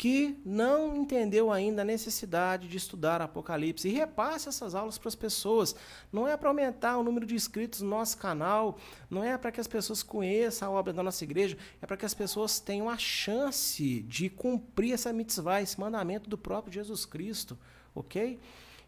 [0.00, 5.14] que não entendeu ainda a necessidade de estudar Apocalipse e repasse essas aulas para as
[5.14, 5.76] pessoas.
[6.10, 8.78] Não é para aumentar o número de inscritos no nosso canal,
[9.10, 12.06] não é para que as pessoas conheçam a obra da nossa igreja, é para que
[12.06, 17.58] as pessoas tenham a chance de cumprir essa mitzvah, esse mandamento do próprio Jesus Cristo,
[17.94, 18.40] ok?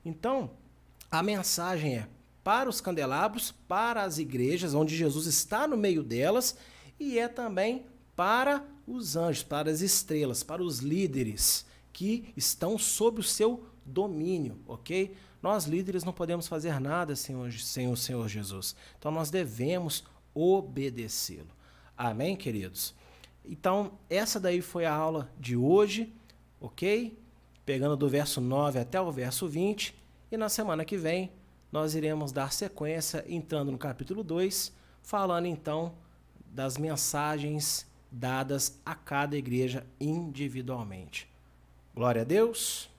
[0.03, 0.53] Então,
[1.11, 2.09] a mensagem é
[2.43, 6.57] para os candelabros, para as igrejas, onde Jesus está no meio delas,
[6.99, 7.85] e é também
[8.17, 14.59] para os anjos, para as estrelas, para os líderes que estão sob o seu domínio,
[14.67, 15.15] ok?
[15.43, 18.77] Nós líderes não podemos fazer nada sem o, Senhor Jesus.
[18.99, 20.05] Então nós devemos
[20.35, 21.51] obedecê-lo.
[21.97, 22.95] Amém, queridos?
[23.45, 26.13] Então, essa daí foi a aula de hoje,
[26.61, 27.19] ok?
[27.67, 29.95] Pegando do verso 9 até o verso 20.
[30.31, 31.33] E na semana que vem
[31.73, 34.73] nós iremos dar sequência entrando no capítulo 2,
[35.03, 35.95] falando então
[36.47, 41.27] das mensagens dadas a cada igreja individualmente.
[41.95, 42.92] Glória a Deus.